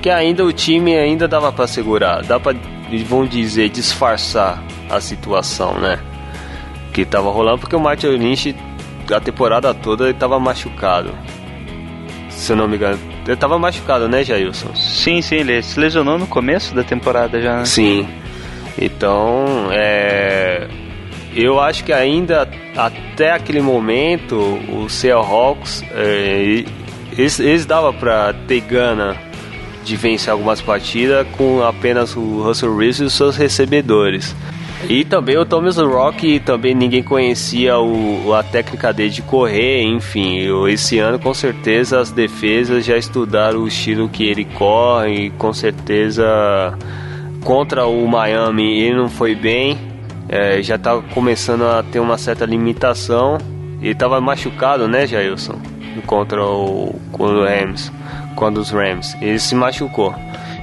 [0.05, 2.55] que ainda o time ainda dava para segurar, dá para
[3.07, 5.99] vão dizer, disfarçar a situação, né?
[6.93, 8.55] Que tava rolando porque o Martin Lynch
[9.13, 11.13] a temporada toda ele tava machucado.
[12.29, 12.99] Se eu não me engano.
[13.27, 14.75] Ele tava machucado, né, Jailson?
[14.75, 17.59] Sim, sim, ele se lesionou no começo da temporada já.
[17.59, 17.65] Né?
[17.65, 18.09] Sim.
[18.79, 20.69] Então, é.
[21.35, 24.37] Eu acho que ainda até aquele momento
[24.69, 26.65] o Seahawks é,
[27.17, 29.17] eles, eles dava pra ter gana
[29.85, 34.35] de vencer algumas partidas com apenas o Russell Wilson e seus recebedores.
[34.89, 40.41] E também o Thomas Rock, também ninguém conhecia o, a técnica dele de correr, enfim.
[40.69, 45.53] esse ano, com certeza, as defesas já estudaram o estilo que ele corre, e com
[45.55, 46.77] certeza
[47.43, 49.79] contra o Miami ele não foi bem,
[50.29, 53.39] é, já estava começando a ter uma certa limitação.
[53.81, 55.59] Ele estava machucado, né, Jailson?
[56.03, 57.93] Contra o, o Rams
[58.35, 59.17] quando os Rams.
[59.21, 60.15] Ele se machucou.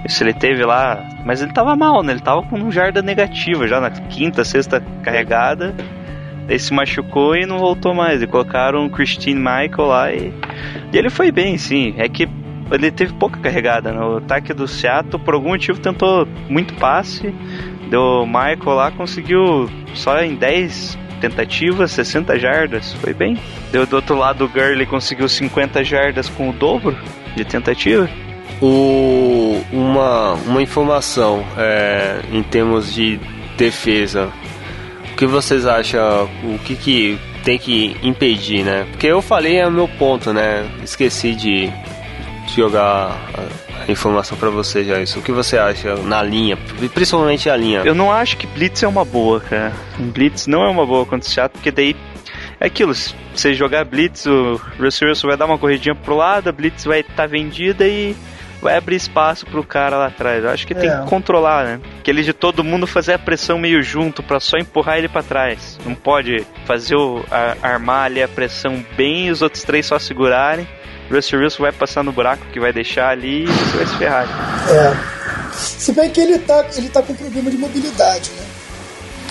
[0.06, 2.14] Isso ele teve lá, mas ele tava mal, né?
[2.14, 5.76] Ele tava com um jarda negativa já na quinta, sexta carregada.
[6.48, 8.22] Ele se machucou e não voltou mais.
[8.22, 10.34] E colocaram o Christine Michael lá e,
[10.92, 11.94] e ele foi bem, sim.
[11.98, 12.28] É que
[12.72, 14.00] ele teve pouca carregada, né?
[14.00, 17.34] O ataque do Seattle, por algum motivo, tentou muito passe.
[17.90, 23.38] Deu Michael lá, conseguiu só em 10 tentativas, 60 jardas, foi bem.
[23.72, 26.98] Deu do outro lado, o Gurley conseguiu 50 jardas com o dobro
[27.36, 28.10] de tentativa.
[28.62, 33.20] O, uma, uma informação é, em termos de
[33.58, 34.30] defesa.
[35.14, 36.30] O que vocês acham?
[36.44, 38.86] O que, que tem que impedir, né?
[38.92, 40.68] Porque eu falei é o meu ponto, né?
[40.84, 41.72] Esqueci de
[42.56, 43.18] jogar
[43.88, 45.20] informação para você já isso.
[45.20, 46.58] O que você acha na linha,
[46.94, 47.82] principalmente a linha?
[47.86, 49.74] Eu não acho que Blitz é uma boa, cara.
[49.98, 51.96] Blitz não é uma boa contra o Seattle, porque daí
[52.60, 56.50] é aquilo, se você jogar Blitz, o Russell Wilson vai dar uma corridinha pro lado,
[56.50, 58.16] a Blitz vai estar tá vendida e
[58.62, 60.44] vai abrir espaço pro cara lá atrás.
[60.44, 60.78] Eu acho que é.
[60.78, 61.82] tem que controlar, né?
[62.00, 65.80] Aquele de todo mundo fazer a pressão meio junto para só empurrar ele para trás.
[65.84, 69.98] Não pode fazer o a, armar ali a pressão bem e os outros três só
[69.98, 70.68] segurarem.
[71.12, 74.28] Russell Wilson vai passar no buraco que vai deixar ali e você vai se ferrar.
[74.70, 75.54] É.
[75.54, 78.32] Se bem que ele tá, ele tá com problema de mobilidade,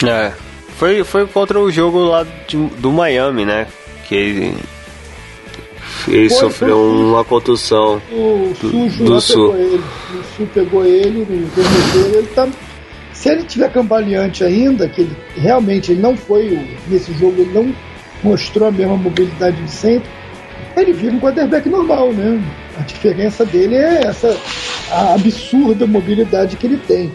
[0.03, 0.26] né?
[0.26, 0.33] É.
[0.76, 3.66] Foi, foi contra o jogo lá de, do Miami, né?
[4.07, 4.57] Que ele
[6.09, 8.01] ele foi, sofreu foi, uma contusão.
[8.11, 9.53] O Sujo do, Sul.
[9.53, 9.85] Pegou ele.
[10.14, 12.49] O Sul pegou ele, no ele tá.
[13.12, 16.59] Se ele tiver cambaleante ainda, que ele realmente ele não foi
[16.89, 17.74] nesse jogo, ele não
[18.22, 20.09] mostrou a mesma mobilidade de sempre,
[20.77, 22.43] ele vira um quarterback normal, né?
[22.79, 24.37] A diferença dele é essa
[25.14, 27.12] absurda mobilidade que ele tem.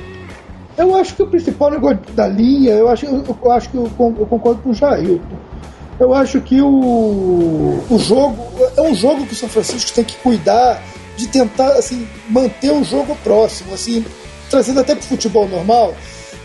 [0.78, 4.62] Eu acho que o principal negócio da linha, eu acho, eu, acho que eu, concordo
[4.62, 5.22] com o Jair.
[5.97, 8.45] Eu acho que o, o jogo
[8.76, 10.82] é um jogo que o São Francisco tem que cuidar
[11.16, 14.03] de tentar assim manter o jogo próximo, assim
[14.49, 15.95] trazendo até para o futebol normal.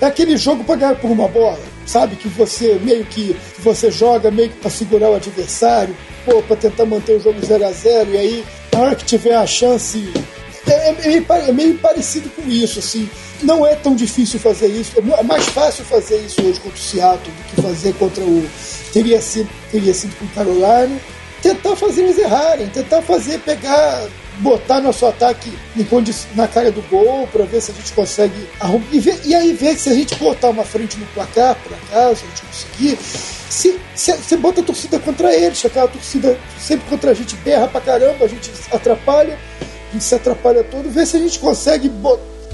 [0.00, 4.30] É aquele jogo para ganhar por uma bola, sabe que você meio que você joga
[4.30, 5.94] meio que para segurar o adversário,
[6.24, 9.34] pô, para tentar manter o jogo 0 a 0 e aí na hora que tiver
[9.34, 10.12] a chance
[10.66, 13.08] é, é, meio, é meio parecido com isso, assim.
[13.42, 14.92] Não é tão difícil fazer isso.
[14.98, 18.48] É mais fácil fazer isso hoje contra o Seattle do que fazer contra o
[18.92, 21.00] teria sido, teria sido com o Carolina,
[21.42, 24.08] tentar fazer eles errarem, tentar fazer pegar,
[24.38, 25.50] botar nosso ataque
[26.34, 28.86] na cara do gol para ver se a gente consegue arrumar.
[28.92, 32.24] E, ver, e aí ver se a gente botar uma frente no placar, por acaso,
[32.24, 37.10] a gente conseguir, se, se, você bota a torcida contra eles, aquela torcida sempre contra
[37.10, 41.16] a gente berra pra caramba, a gente atrapalha, a gente se atrapalha todo, ver se
[41.16, 41.90] a gente consegue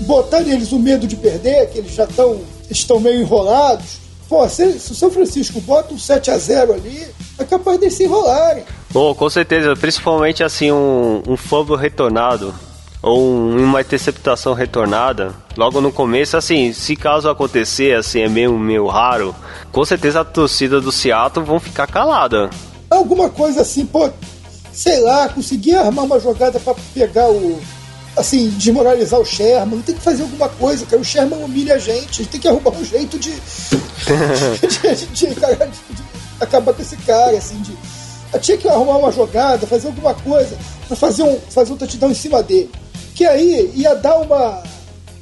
[0.00, 2.40] botar neles o medo de perder, que eles já tão,
[2.70, 7.06] estão meio enrolados Pô, se, se o São Francisco bota um 7 a 0 ali,
[7.38, 8.64] é capaz de se enrolarem.
[8.90, 12.52] Bom, com certeza, principalmente assim um, um retornado
[13.06, 18.58] ou um, uma interceptação retornada, logo no começo, assim, se caso acontecer, assim, é meio,
[18.58, 19.32] meio raro,
[19.70, 22.50] com certeza a torcida do Seattle vão ficar calada.
[22.90, 24.10] Alguma coisa assim, pô,
[24.72, 27.60] sei lá, conseguir armar uma jogada para pegar o,
[28.16, 31.00] assim, desmoralizar o Sherman, tem que fazer alguma coisa, cara.
[31.00, 33.30] O Sherman humilha a gente, a gente tem que arrumar um jeito de,
[34.60, 36.04] de, de, de, de
[36.40, 37.72] acabar com esse cara, assim, de.
[38.40, 42.14] Tinha que arrumar uma jogada, fazer alguma coisa, para fazer um, fazer um touchdown em
[42.14, 42.68] cima dele.
[43.16, 44.62] Que aí ia dar uma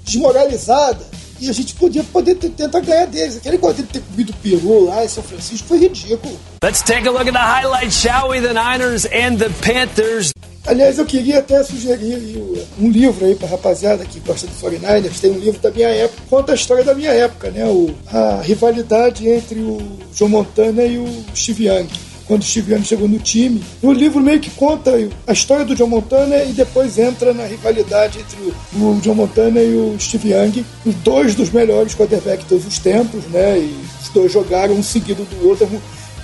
[0.04, 1.06] desmoralizada
[1.40, 3.36] e a gente podia poder tentar ganhar deles.
[3.36, 6.36] Aquele negócio de ter comido peru lá em São Francisco foi ridículo.
[6.64, 8.40] Let's take a look at the highlights, shall we?
[8.40, 10.32] The Niners and the Panthers.
[10.66, 15.20] Aliás, eu queria até sugerir um livro aí para rapaziada que gosta do 49ers.
[15.20, 17.64] Tem um livro da minha época, conta a história da minha época, né?
[17.64, 19.78] O, a rivalidade entre o
[20.12, 21.86] Joe Montana e o Steve Young
[22.26, 23.62] quando o Steve Young chegou no time.
[23.82, 24.92] O livro meio que conta
[25.26, 29.74] a história do John Montana e depois entra na rivalidade entre o John Montana e
[29.74, 33.58] o Steve Young, os dois dos melhores quarterbacks de todos os tempos, né?
[33.58, 35.68] E os dois jogaram um seguido do outro.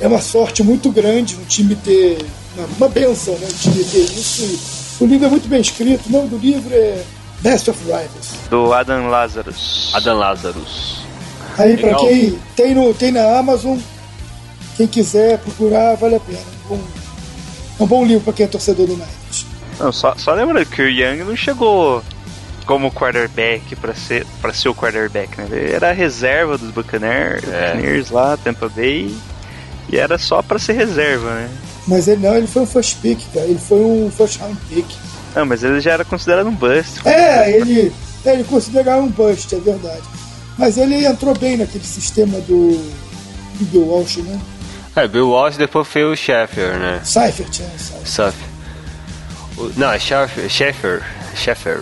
[0.00, 2.18] É uma sorte muito grande um time ter
[2.56, 3.46] uma, uma benção, né?
[3.46, 4.80] Um time ter isso.
[5.00, 6.08] O livro é muito bem escrito.
[6.08, 7.02] O nome do livro é
[7.40, 8.32] Best of Rivals.
[8.48, 9.90] Do Adam Lazarus.
[9.94, 11.00] Adam Lazarus.
[11.58, 13.78] Aí, para quem tem, no, tem na Amazon,
[14.80, 16.38] quem quiser procurar, vale a pena.
[16.38, 16.84] É um bom,
[17.78, 19.46] é um bom livro para quem é torcedor do Niners.
[19.78, 22.02] Não, só, só lembrando que o Young não chegou
[22.64, 25.48] como quarterback para ser para ser o quarterback, né?
[25.50, 27.74] Ele era a reserva dos Buccaneers, é.
[27.74, 29.14] Buccaneers lá, Tampa Bay,
[29.90, 31.50] e era só para ser reserva, né?
[31.86, 33.46] Mas ele não, ele foi um first pick, cara.
[33.46, 34.86] Ele foi um first round pick.
[35.34, 37.06] Não, mas ele já era considerado um bust.
[37.06, 37.92] É, ele,
[38.24, 40.02] é, ele considerava um bust, é verdade.
[40.56, 42.72] Mas ele entrou bem naquele sistema do,
[43.58, 44.38] do Bill Walsh, né?
[44.96, 47.00] É, Bill Walsh depois foi o Sheffer, né?
[47.04, 47.78] Seifert, é.
[48.04, 48.50] Seifert.
[49.76, 50.50] Não, é Sheffer.
[50.50, 51.02] Sheffer.
[51.34, 51.80] Sheffer.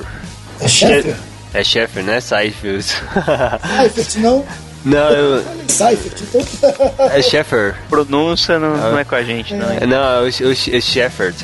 [0.60, 1.16] É Sheffer?
[1.54, 2.20] É Sheffer, né?
[2.20, 2.84] Seifert.
[2.84, 4.46] Seifert, não?
[4.84, 5.44] Não, eu...
[5.66, 7.08] Seifert, então.
[7.10, 7.74] É Sheffer.
[7.88, 9.70] Pronúncia não, não é com a gente, não.
[9.70, 9.86] É.
[9.86, 11.36] Não, é o, o, o Sheffert.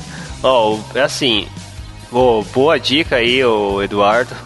[0.43, 1.49] Ó, oh, é assim,
[2.15, 4.37] Ô, boa dica aí, ô Eduardo.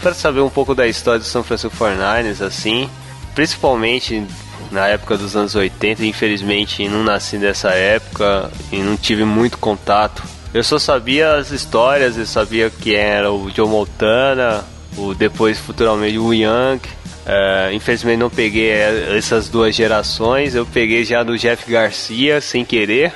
[0.00, 2.88] Para saber um pouco da história do São Francisco 49ers, assim,
[3.34, 4.26] principalmente
[4.70, 10.22] na época dos anos 80, infelizmente não nasci nessa época e não tive muito contato.
[10.52, 14.64] Eu só sabia as histórias, eu sabia que era o Joe Montana,
[14.96, 16.80] o depois futuramente o Young.
[17.26, 23.12] É, infelizmente não peguei essas duas gerações, eu peguei já do Jeff Garcia sem querer.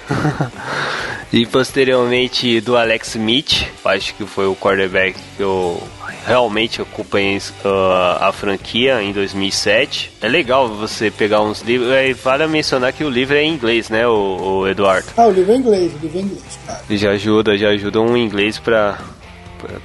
[1.32, 5.82] e posteriormente do Alex Smith, acho que foi o quarterback que eu
[6.26, 10.12] realmente acompanhei uh, a franquia em 2007.
[10.20, 11.90] É legal você pegar uns livros.
[11.90, 15.08] É, vale mencionar que o livro é em inglês, né, o, o Eduardo?
[15.16, 16.80] Ah, o livro é em inglês, o livro é em inglês, cara.
[16.90, 18.98] Já ajuda, já ajuda um inglês para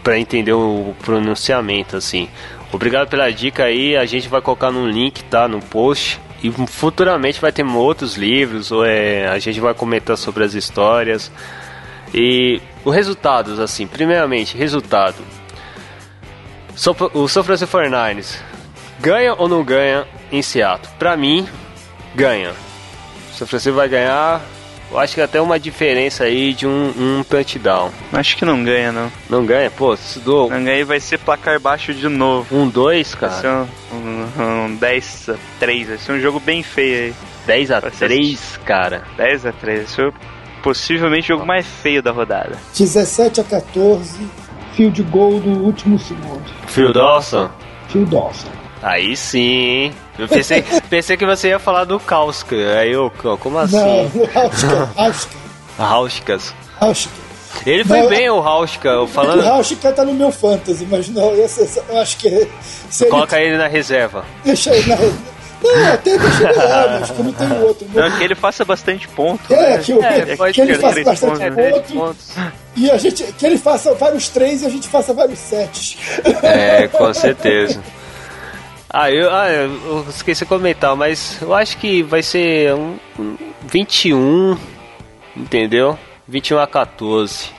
[0.03, 2.27] para entender o pronunciamento assim.
[2.71, 6.19] Obrigado pela dica aí, a gente vai colocar no link, tá, no post.
[6.41, 11.31] E futuramente vai ter outros livros, ou é, a gente vai comentar sobre as histórias.
[12.13, 15.17] E os resultados, assim, primeiramente, resultado.
[17.13, 18.37] O São Francisco 49ers
[18.99, 20.91] ganha ou não ganha em Seattle?
[20.97, 21.47] Pra mim,
[22.15, 22.51] ganha.
[22.51, 24.41] O São Francisco vai ganhar
[24.91, 27.91] eu acho que até uma diferença aí de um, um touchdown.
[28.11, 29.11] Acho que não ganha, não.
[29.29, 29.69] Não ganha?
[29.69, 30.49] Pô, se do...
[30.49, 32.55] Não ganha e vai ser placar baixo de novo.
[32.55, 33.31] Um 2, cara?
[33.31, 33.47] Vai ser
[33.93, 33.97] um,
[34.41, 35.87] um, um 10 a 3.
[35.89, 37.15] Vai ser um jogo bem feio aí.
[37.45, 39.03] 10 a 3, cara?
[39.15, 39.77] 10 a 3.
[39.79, 40.13] Vai ser
[40.63, 42.57] possivelmente o jogo mais feio da rodada.
[42.75, 44.27] 17 a 14.
[44.73, 46.43] Field goal do último segundo.
[46.67, 47.49] Phil Dawson?
[47.89, 48.47] Phil Dawson.
[48.81, 52.55] Aí sim, Eu pensei, pensei que você ia falar do Kauska.
[52.55, 53.75] Aí eu, como assim?
[53.75, 54.89] Não, Hauska.
[54.95, 55.35] Hauska.
[55.77, 56.55] Hauskas.
[56.79, 57.29] Hauska.
[57.65, 59.41] Ele foi não, bem, o Hauska, falando.
[59.41, 61.47] O Hauska tá no meu fantasy, mas não, eu,
[61.89, 62.47] eu acho que.
[63.09, 63.49] Coloca ele...
[63.49, 64.23] ele na reserva.
[64.45, 65.38] Deixa ele na reserva.
[65.61, 67.87] Não, até deixa ele lá, acho que não tem outro.
[67.93, 69.53] Não, que ele faça bastante ponto.
[69.53, 69.83] É, né?
[69.83, 72.35] que, eu, é, que, que ele faça bastante pontos, pontos.
[72.75, 75.97] E a gente, que ele faça vários três e a gente faça vários sets.
[76.41, 77.81] É, com certeza.
[78.89, 83.37] Ah, eu, ah, eu esqueci de comentar, mas eu acho que vai ser um, um
[83.67, 84.57] 21,
[85.37, 85.97] entendeu?
[86.27, 87.58] 21 a 14.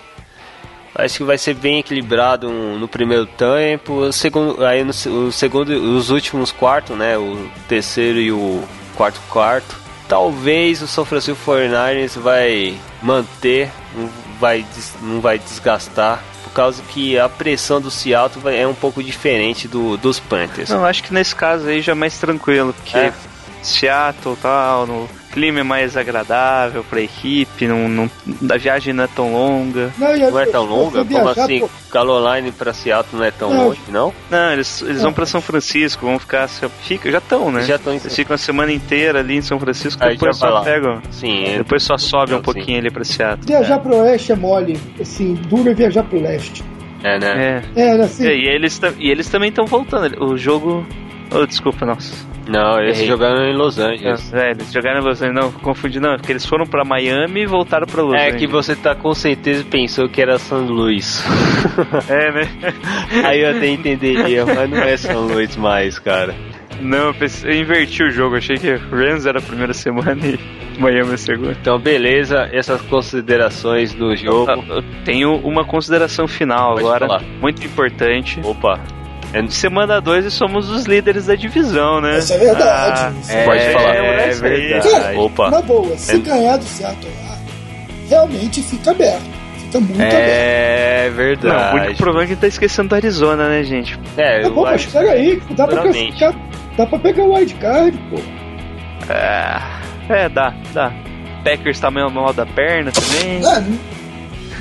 [0.95, 5.71] Acho que vai ser bem equilibrado no primeiro tempo, o segundo, aí no o segundo,
[5.71, 7.17] os últimos quartos, né?
[7.17, 8.63] O terceiro e o
[8.97, 9.79] quarto quarto.
[10.09, 14.11] Talvez o São Francisco 49ers vai manter, não
[14.41, 14.67] vai,
[15.01, 19.97] não vai desgastar por causa que a pressão do Seattle é um pouco diferente do,
[19.97, 20.71] dos Panthers.
[20.71, 23.13] Não, acho que nesse caso aí já é mais tranquilo, porque é.
[23.63, 28.11] Seattle tal, no clima é mais agradável pra equipe, não, não,
[28.51, 29.93] a viagem não é tão longa.
[29.99, 31.05] Não, não é tão longa?
[31.05, 31.61] Como assim?
[31.61, 31.71] Por...
[31.91, 33.69] Caroline pra Seattle não é tão não.
[33.69, 34.13] longe, não?
[34.31, 36.49] Não, eles, eles vão pra São Francisco, vão ficar.
[36.49, 37.63] Fica, já estão, né?
[37.63, 41.01] Já estão Eles ficam a semana inteira ali em São Francisco, Aí depois só pegam.
[41.11, 41.59] Sim, é.
[41.59, 42.79] Depois só sobe um pouquinho sim.
[42.79, 43.47] ali pra Seattle.
[43.47, 43.79] Viajar é.
[43.79, 46.63] pro oeste é mole, assim, duro é viajar pro leste.
[47.03, 47.63] É, né?
[47.75, 48.27] É, é assim.
[48.27, 50.23] É, e, eles, e eles também estão voltando.
[50.23, 50.87] O jogo.
[51.33, 52.30] Oh, desculpa, nossa.
[52.51, 53.09] Não, eles Errei.
[53.09, 54.35] jogaram em Los Angeles.
[54.35, 55.41] É, eles jogaram em Los Angeles.
[55.41, 56.15] Não, confundi não.
[56.15, 58.35] É porque eles foram pra Miami e voltaram pra Los é Angeles.
[58.35, 61.25] É que você tá com certeza pensou que era São Luís.
[62.11, 62.49] é, né?
[63.25, 66.35] Aí eu até entenderia, mas não é São Luís mais, cara.
[66.81, 68.37] Não, eu, pensei, eu inverti o jogo.
[68.37, 70.39] Achei que Rams era a primeira semana e
[70.81, 71.53] Miami a segunda.
[71.53, 72.49] Então, beleza.
[72.53, 74.51] Essas considerações do jogo.
[74.69, 77.23] Eu tenho uma consideração final Pode agora, falar.
[77.41, 78.41] muito importante.
[78.43, 78.81] Opa.
[79.33, 82.19] É semana 2 e somos os líderes da divisão, né?
[82.19, 83.15] Isso é verdade.
[83.29, 83.95] Ah, é, pode falar.
[83.95, 84.91] É, é verdade.
[84.91, 85.51] Cara, Opa.
[85.51, 86.19] Na boa, se é...
[86.19, 87.39] ganhar do Seattle lá,
[88.09, 89.23] realmente fica aberto.
[89.59, 90.31] Fica muito é aberto.
[90.31, 91.55] É verdade.
[91.55, 93.99] Não, o único problema é que a gente tá esquecendo do Arizona, né, gente?
[94.17, 96.35] É, tá bom, mas pega aí, dá pra, pegar,
[96.77, 98.17] dá pra pegar o wildcard, pô.
[99.09, 99.61] É,
[100.09, 100.93] é, dá, dá.
[101.45, 103.39] Packers tá meio mal da perna também.
[103.39, 104.00] É,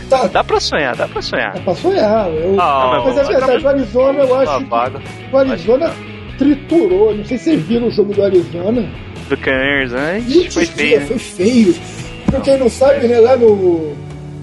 [0.09, 0.27] Tá.
[0.27, 1.53] Dá pra sonhar, dá pra sonhar.
[1.53, 2.29] Dá pra sonhar.
[2.29, 5.93] Eu, ah, mas é verdade, o Arizona eu acho que o Arizona
[6.37, 7.15] triturou.
[7.15, 8.89] Não sei se vocês viram o jogo do Arizona.
[9.29, 10.23] Do Caners, né?
[10.49, 10.99] Foi feio.
[11.01, 11.05] Né?
[11.05, 11.75] Foi feio.
[12.25, 13.95] Pra quem não sabe, né, lá no,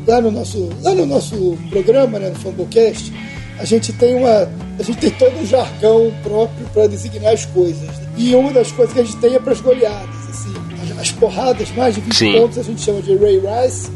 [0.06, 3.12] lá no nosso, lá no nosso programa, né, no Fumblecast,
[3.58, 4.48] a gente tem uma,
[4.78, 7.88] a gente tem todo um jargão próprio para designar as coisas.
[8.16, 11.12] E uma das coisas que a gente tem é para as goleadas, assim, as, as
[11.12, 12.32] porradas mais de 20 Sim.
[12.32, 13.90] pontos a gente chama de Ray Rice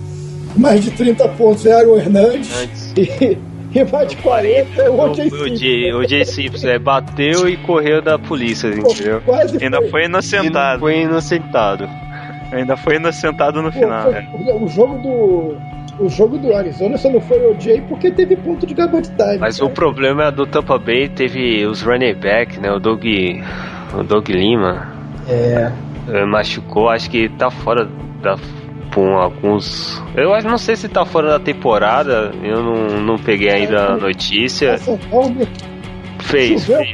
[0.57, 2.95] mais de 30 pontos é Aaron Hernandes.
[2.97, 3.39] E,
[3.73, 5.31] e mais de 40 é o O.J.
[5.31, 5.97] Simpson.
[5.97, 6.25] O J.
[6.25, 9.21] Simpson é, bateu e correu da polícia, entendeu?
[9.25, 10.81] Quase Ainda foi, inocentado.
[10.81, 11.89] Foi inocentado.
[12.53, 14.03] Ainda foi inocentado no Pô, final.
[14.05, 14.29] Foi, né?
[14.61, 15.57] O jogo do
[16.01, 19.39] o jogo do Arizona só não foi o OJ porque teve ponto de time.
[19.39, 19.71] Mas cara.
[19.71, 22.73] o problema é do Tampa Bay teve os running back, né?
[22.73, 23.05] O Doug,
[23.95, 24.89] o Doug Lima.
[25.29, 25.71] É.
[26.27, 27.87] Machucou, acho que tá fora
[28.23, 28.37] da
[28.91, 30.03] tipo um, alguns.
[30.17, 33.97] Eu acho- não sei se tá fora da temporada, eu não, não peguei ainda a
[33.97, 34.79] notícia.
[36.23, 36.93] Fez, fez.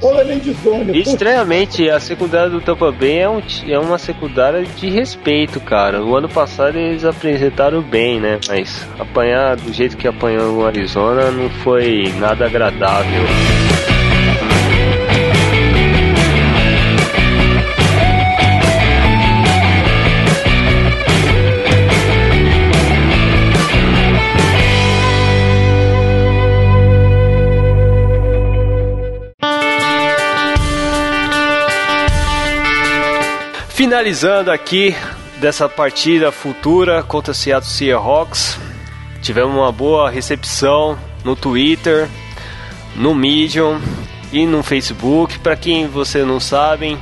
[0.94, 6.00] E, Estranhamente, a secundária do Tampa Bay é, um, é uma secundária de respeito, cara.
[6.02, 8.38] O ano passado eles apresentaram bem, né?
[8.48, 13.24] Mas apanhar do jeito que apanhou no Arizona não foi nada agradável.
[33.96, 34.94] Finalizando aqui
[35.40, 38.58] dessa partida futura contra o Seattle Seahawks,
[39.22, 42.06] tivemos uma boa recepção no Twitter,
[42.94, 43.80] no Medium
[44.30, 45.38] e no Facebook.
[45.38, 46.98] Para quem você não sabem,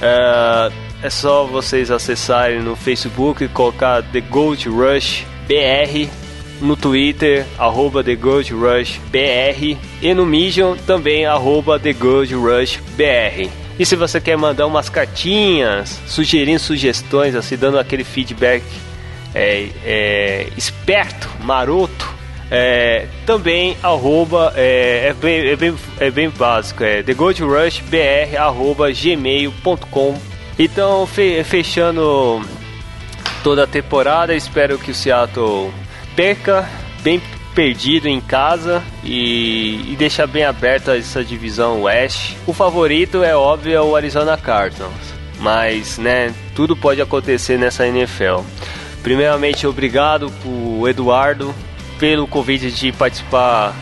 [0.00, 0.70] é,
[1.02, 6.08] é só vocês acessarem no Facebook e colocar The Gold Rush BR
[6.60, 12.78] no Twitter, arroba The Gold Rush BR e no Medium também, arroba The Gold Rush
[12.96, 13.65] BR.
[13.78, 18.64] E se você quer mandar umas cartinhas, sugerindo sugestões, assim, dando aquele feedback
[19.34, 22.14] é, é, esperto, maroto,
[22.50, 30.18] é, também arroba, é, é, bem, é, bem, é bem básico, é thegoldrushbr arroba gmail.com
[30.58, 32.40] Então, fe- fechando
[33.42, 35.70] toda a temporada, espero que o Seattle
[36.14, 36.66] perca,
[37.02, 37.20] bem
[37.56, 42.36] perdido em casa e, e deixar bem aberta essa divisão oeste.
[42.46, 44.92] O favorito é óbvio é o Arizona Cardinals,
[45.40, 48.42] mas né, tudo pode acontecer nessa NFL.
[49.02, 51.54] Primeiramente, obrigado pro Eduardo
[51.98, 53.74] pelo convite de participar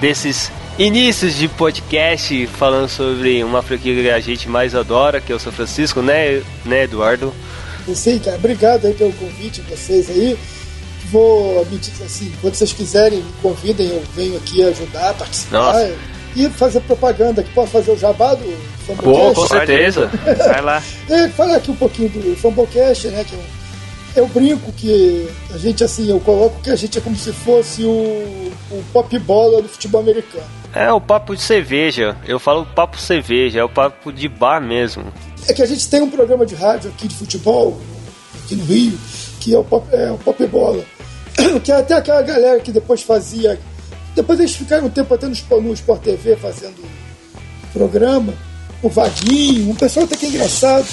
[0.00, 5.36] desses inícios de podcast falando sobre uma franquia que a gente mais adora, que é
[5.36, 7.32] o São Francisco, né, né Eduardo?
[7.94, 10.36] Sim, cara, obrigado aí pelo convite de vocês aí.
[11.10, 15.94] Vou admitir assim, quando vocês quiserem, me convidem, eu venho aqui ajudar, participar Nossa.
[16.36, 18.44] e fazer propaganda, que posso fazer o jabá do
[18.86, 19.34] Pô, Fumblecast.
[19.34, 20.10] com certeza.
[20.38, 20.82] Vai lá.
[21.08, 23.40] É, falar aqui um pouquinho do Fumblecast, né, que eu,
[24.16, 27.84] eu brinco que a gente, assim, eu coloco que a gente é como se fosse
[27.84, 30.44] o, o pop bola do futebol americano.
[30.72, 32.16] É o papo de cerveja.
[32.26, 35.04] Eu falo papo cerveja, é o papo de bar mesmo.
[35.48, 37.80] É que a gente tem um programa de rádio aqui de futebol,
[38.44, 38.96] aqui no Rio,
[39.40, 40.84] que é o Pop, é o pop Bola.
[41.62, 43.58] Que até aquela galera que depois fazia.
[44.14, 46.82] Depois eles ficaram um tempo até no, Sport- Sport TV fazendo
[47.72, 48.34] programa.
[48.82, 50.86] O Vaguinho, um pessoal até que é engraçado.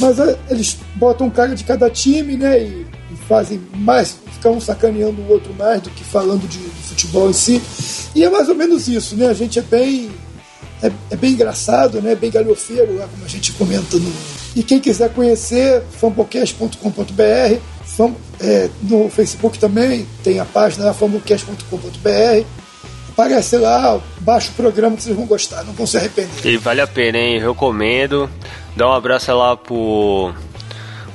[0.00, 2.58] Mas é, eles botam um cara de cada time, né?
[2.58, 6.82] E, e fazem mais, ficam um sacaneando o outro mais do que falando de, de
[6.88, 7.60] futebol em si.
[8.14, 9.28] E é mais ou menos isso, né?
[9.28, 10.10] A gente é bem
[10.82, 12.14] é, é bem engraçado, né?
[12.14, 14.10] Bem galhofeiro, lá como a gente comenta no.
[14.56, 17.60] E quem quiser conhecer, fanpocast.com.br,
[17.96, 22.44] fan, é, no Facebook também tem a página lá, fanpocast.com.br.
[23.10, 26.46] Aparece lá, baixa o programa que vocês vão gostar, não vão se arrepender.
[26.46, 27.38] E vale a pena, hein?
[27.38, 28.30] Eu recomendo.
[28.76, 30.32] Dá um abraço lá pro,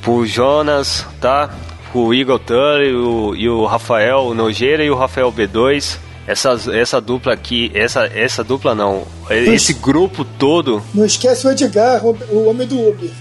[0.01, 1.49] pro Jonas, tá?
[1.91, 5.97] Pro Eagle Tully e o, e o Rafael Nogueira e o Rafael B2.
[6.28, 10.82] Essa, essa dupla aqui, essa, essa dupla não, esse grupo todo.
[10.91, 13.11] Não esquece o Edgar, o o homem do Uber.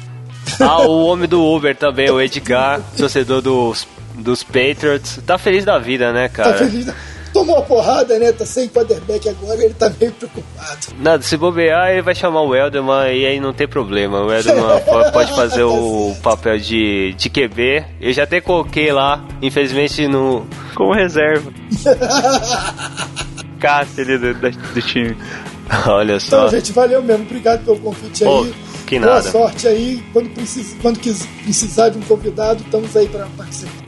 [0.60, 5.18] Ah, o homem do Uber também, o Edgar, torcedor dos, dos Patriots.
[5.26, 6.58] Tá feliz da vida, né, Tá cara?
[6.58, 6.94] feliz, né?
[7.32, 8.30] Tomou a porrada, né?
[8.30, 10.78] Tá sem quarterback agora, ele tá meio preocupado.
[11.00, 14.20] Nada, se bobear, ele vai chamar o Elderman e aí não tem problema.
[14.20, 17.84] O Elderman po- pode fazer o papel de, de QB.
[18.00, 20.46] Eu já até coloquei lá, infelizmente no.
[20.76, 21.50] Como reserva.
[23.58, 25.16] Cássio ali do, da- do time.
[25.88, 26.48] Olha Então, só.
[26.48, 27.24] gente, valeu mesmo.
[27.24, 28.54] Obrigado pelo convite aí.
[28.86, 29.30] Que Boa nada.
[29.30, 30.02] sorte aí.
[30.12, 33.84] Quando, precis, quando quis- precisar de um convidado, estamos aí para participar.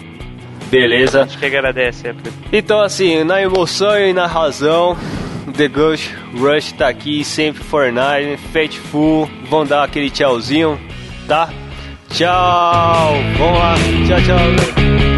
[0.71, 1.23] Beleza.
[1.23, 2.15] Acho que agradece, é.
[2.53, 4.97] Então, assim, na emoção e na razão,
[5.57, 9.31] The Ghost Rush tá aqui, sempre Fortnite, Faithful.
[9.49, 10.79] Vão dar aquele tchauzinho,
[11.29, 11.51] tá?
[12.11, 13.15] Tchau!
[13.39, 13.75] Vamos lá,
[14.09, 15.16] tchau, tchau.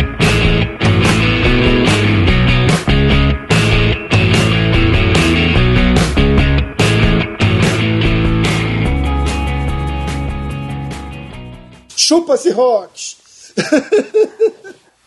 [12.09, 13.19] Chupa-se Rocks!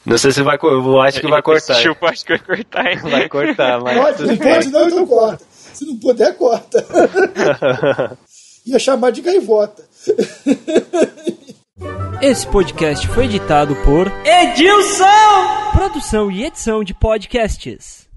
[0.06, 1.74] Não sei se vai, eu acho que vai cortar.
[1.74, 3.00] Chupa, acho que vai cortar, hein?
[3.02, 3.98] Vai cortar, mas.
[3.98, 5.44] Pode, não pode não, então corta.
[5.50, 6.86] Se não puder, corta.
[8.68, 9.84] Ia chamar de gaivota.
[12.22, 15.72] Esse podcast foi editado por Edilson!
[15.72, 18.08] Produção e edição de podcasts.